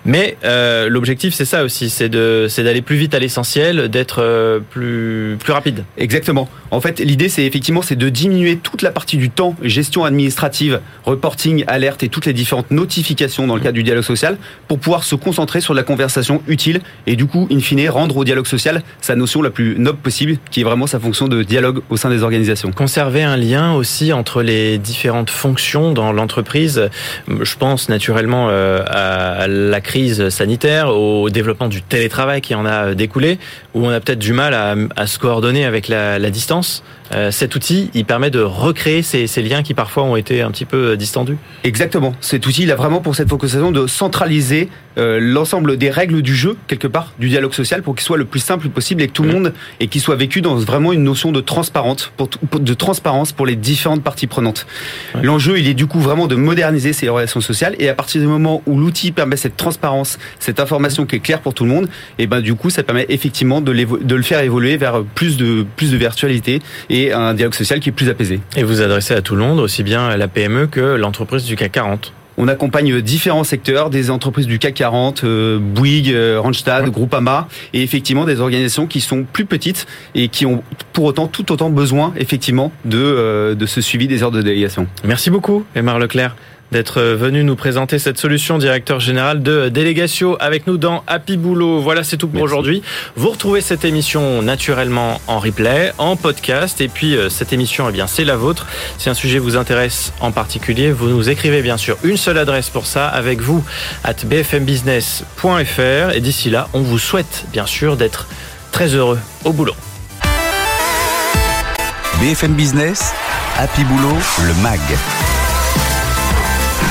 Mais 0.05 0.37
euh, 0.45 0.89
l'objectif, 0.89 1.35
c'est 1.35 1.45
ça 1.45 1.65
aussi, 1.65 1.91
c'est 1.91 2.09
de 2.09 2.47
c'est 2.49 2.63
d'aller 2.63 2.83
plus 2.83 2.97
vite 2.97 3.15
à 3.15 3.19
l'essentiel, 3.19 3.89
d'être 3.89 4.23
euh, 4.23 4.61
plus 4.71 5.37
plus 5.41 5.53
rapide. 5.53 5.85
Exactement. 5.97 6.49
En 6.71 6.81
fait, 6.81 7.01
l'idée, 7.01 7.29
c'est 7.29 7.45
effectivement, 7.45 7.83
c'est 7.83 7.97
de 7.97 8.09
diminuer 8.09 8.57
toute 8.57 8.83
la 8.83 8.91
partie 8.91 9.17
du 9.17 9.31
temps, 9.31 9.57
gestion 9.63 10.05
administrative, 10.05 10.81
reporting, 11.05 11.65
alerte 11.67 12.03
et 12.03 12.09
toutes 12.09 12.27
les 12.27 12.33
différentes 12.33 12.71
notifications 12.71 13.47
dans 13.47 13.55
le 13.55 13.61
cadre 13.61 13.75
du 13.75 13.83
dialogue 13.83 14.05
social, 14.05 14.37
pour 14.69 14.79
pouvoir 14.79 15.05
se 15.05 15.15
concentrer 15.15 15.61
sur 15.61 15.75
la 15.75 15.83
conversation 15.83 16.43
utile 16.47 16.81
et 17.07 17.17
du 17.17 17.27
coup, 17.27 17.49
in 17.51 17.61
fine, 17.61 17.89
rendre 17.89 18.17
au 18.17 18.25
dialogue 18.25 18.47
social 18.47 18.83
sa 19.01 19.17
notion 19.17 19.43
la 19.43 19.51
plus 19.51 19.77
noble 19.79 19.99
possible, 19.99 20.39
qui 20.51 20.61
est 20.61 20.65
vraiment 20.65 20.87
sa 20.87 21.01
fonction 21.01 21.29
de 21.29 21.43
dialogue 21.43 21.83
au 21.91 21.97
sein 21.97 22.11
des 22.11 22.23
organisations. 22.23 22.73
Conserver 22.73 23.23
un 23.23 23.37
lien 23.37 23.73
aussi 23.73 24.13
entre 24.13 24.43
les 24.43 24.79
différentes 24.79 25.31
fonctions 25.31 25.93
dans 25.93 26.13
l'entreprise. 26.13 26.89
Je 27.29 27.57
pense 27.57 27.89
naturellement 27.89 28.49
euh, 28.51 28.83
à 28.87 29.47
la 29.49 29.81
crise 29.81 30.29
sanitaire, 30.29 30.89
au 30.89 31.31
développement 31.31 31.69
du 31.69 31.83
télétravail 31.83 32.41
qui 32.41 32.55
en 32.55 32.67
a 32.67 32.95
découlé, 32.95 33.39
où 33.75 33.87
on 33.87 33.91
a 33.91 34.01
peut-être 34.01 34.19
du 34.19 34.33
mal 34.33 34.55
à, 34.97 35.07
se 35.07 35.19
coordonner 35.19 35.65
avec 35.65 35.89
la 35.89 36.31
distance. 36.31 36.83
Euh, 37.13 37.31
cet 37.31 37.55
outil, 37.55 37.91
il 37.95 38.05
permet 38.05 38.31
de 38.31 38.41
recréer 38.41 39.03
ces, 39.03 39.27
ces, 39.27 39.43
liens 39.43 39.63
qui 39.63 39.75
parfois 39.75 40.03
ont 40.03 40.17
été 40.17 40.43
un 40.43 40.51
petit 40.51 40.65
peu 40.65 40.97
distendus. 40.97 41.37
Exactement. 41.65 42.15
Cet 42.21 42.47
outil, 42.47 42.65
il 42.65 42.73
a 42.73 42.77
vraiment 42.77 43.01
pour 43.01 43.15
cette 43.15 43.29
focalisation 43.29 43.71
de 43.71 43.87
centraliser 43.87 44.69
euh, 44.99 45.19
l'ensemble 45.21 45.77
des 45.77 45.91
règles 45.91 46.23
du 46.23 46.35
jeu 46.35 46.57
quelque 46.69 46.87
part, 46.87 47.13
du 47.19 47.29
dialogue 47.29 47.53
social, 47.53 47.83
pour 47.83 47.95
qu'il 47.95 48.05
soit 48.05 48.17
le 48.17 48.25
plus 48.25 48.41
simple 48.41 48.71
possible 48.71 49.03
et 49.03 49.09
que 49.09 49.13
tout 49.13 49.25
le 49.25 49.33
monde 49.33 49.53
et 49.79 49.89
qu'il 49.89 50.01
soit 50.01 50.17
vécu 50.17 50.41
dans 50.41 50.57
vraiment 50.57 50.93
une 50.95 51.03
notion 51.03 51.33
de 51.33 51.41
transparence 51.43 52.11
pour, 52.17 52.31
de 52.59 52.75
transparence 52.75 53.33
pour 53.33 53.45
les 53.45 53.57
différentes 53.57 54.03
parties 54.03 54.27
prenantes. 54.27 54.67
L'enjeu, 55.23 55.59
il 55.59 55.69
est 55.69 55.75
du 55.75 55.87
coup 55.87 56.01
vraiment 56.01 56.27
de 56.27 56.35
moderniser 56.35 56.95
ces 56.95 57.11
relations 57.11 57.43
sociales 57.43 57.77
et 57.79 57.91
à 57.91 57.95
partir 57.95 58.23
du 58.23 58.27
moment 58.27 58.63
où 58.65 58.79
l'outil 58.79 59.13
permet 59.13 59.37
cette 59.37 59.59
transparence, 59.59 60.19
cette 60.39 60.61
information 60.61 61.05
qui 61.05 61.17
est 61.17 61.21
claire 61.21 61.41
pour 61.41 61.53
tout 61.53 61.65
le 61.65 61.71
monde, 61.71 61.89
et 62.19 62.27
ben 62.27 62.41
du 62.41 62.55
coup, 62.55 62.71
ça 62.71 62.83
permet 62.83 63.05
effectivement 63.11 63.61
de, 63.61 63.73
de 63.75 64.15
le 64.15 64.23
faire 64.23 64.41
évoluer 64.41 64.79
vers 64.79 65.03
plus 65.03 65.37
de 65.37 65.67
plus 65.77 65.91
de 65.91 65.97
virtualité 65.99 66.63
et 66.89 66.96
un 67.13 67.35
dialogue 67.35 67.55
social 67.55 67.81
qui 67.81 67.91
est 67.91 67.93
plus 67.93 68.09
apaisé. 68.09 68.41
Et 68.57 68.63
vous 68.63 68.81
adressez 68.81 69.15
à 69.15 69.23
tout 69.23 69.35
le 69.37 69.43
monde, 69.43 69.61
aussi 69.61 69.83
bien 69.83 70.17
la 70.17 70.29
PME 70.29 70.67
que 70.67 70.81
l'entreprise 70.81 71.45
du 71.45 71.57
CAC 71.57 71.73
40. 71.73 72.13
On 72.39 72.49
accompagne 72.49 73.01
différents 73.01 73.45
secteurs, 73.45 73.89
des 73.89 74.11
entreprises 74.11 74.47
du 74.47 74.59
CAC 74.59 74.75
40, 74.75 75.25
euh, 75.25 75.59
Bouygues, 75.59 76.13
euh, 76.13 76.39
Randstad, 76.39 76.85
ouais. 76.85 76.91
Groupama, 76.91 77.49
et 77.73 77.83
effectivement 77.83 78.25
des 78.25 78.41
organisations 78.41 78.87
qui 78.87 79.01
sont 79.01 79.25
plus 79.25 79.47
petites 79.47 79.87
et 80.15 80.29
qui 80.29 80.45
ont 80.45 80.63
pour 80.93 81.05
autant 81.05 81.29
tout 81.29 81.51
autant 81.51 81.71
besoin 81.71 82.13
effectivement 82.17 82.73
de, 82.85 82.99
euh, 82.99 83.55
de 83.55 83.65
ce 83.65 83.81
suivi 83.81 84.07
des 84.07 84.23
heures 84.23 84.31
de 84.31 84.43
délégation. 84.43 84.87
Merci 85.05 85.31
beaucoup, 85.31 85.65
Émar 85.75 85.99
Leclerc 85.99 86.37
d'être 86.73 87.01
venu 87.01 87.45
nous 87.45 87.57
présenter 87.57 87.99
cette 87.99 88.19
solution, 88.19 88.59
directeur 88.59 89.01
général 89.01 89.43
de 89.43 89.69
Délégatio 89.69 90.37
avec 90.41 90.67
nous 90.67 90.77
dans 90.77 91.05
Happy 91.07 91.37
Boulot. 91.37 91.81
Voilà, 91.81 92.05
c'est 92.05 92.17
tout 92.17 92.29
pour 92.29 92.43
aujourd'hui. 92.43 92.83
Vous 93.17 93.31
retrouvez 93.31 93.61
cette 93.61 93.85
émission 93.85 94.43
naturellement 94.43 95.21
en 95.27 95.39
replay, 95.39 95.93
en 95.99 96.17
podcast, 96.17 96.81
et 96.81 96.89
puis 96.89 97.17
euh, 97.17 97.29
cette 97.29 97.53
émission, 97.53 97.89
eh 97.89 97.93
bien, 97.93 98.07
c'est 98.07 98.25
la 98.25 98.37
vôtre. 98.37 98.67
Si 98.99 99.09
un 99.09 99.15
sujet 99.15 99.39
vous 99.39 99.57
intéresse 99.57 100.13
en 100.21 100.33
particulier, 100.33 100.93
vous 100.93 101.09
nous 101.09 101.29
écrivez 101.29 101.63
bien 101.63 101.77
sûr 101.77 101.97
une 102.03 102.17
seule 102.17 102.39
adresse 102.39 102.71
pour 102.71 102.87
ça, 102.87 103.07
avec 103.09 103.41
vous, 103.41 103.65
at 104.05 104.15
bfmbusiness.fr. 104.25 106.15
Et 106.15 106.21
d'ici 106.21 106.51
là, 106.51 106.69
on 106.73 106.81
vous 106.81 106.99
souhaite 106.99 107.47
bien 107.53 107.67
sûr 107.67 107.97
d'être 107.97 108.27
très 108.73 108.89
heureux 108.89 109.19
au 109.45 109.53
boulot. 109.53 109.75
BFM 112.21 112.55
Business, 112.55 113.13
Happy 113.59 113.85
Boulot, 113.85 114.17
le 114.43 114.55
MAG 114.63 114.81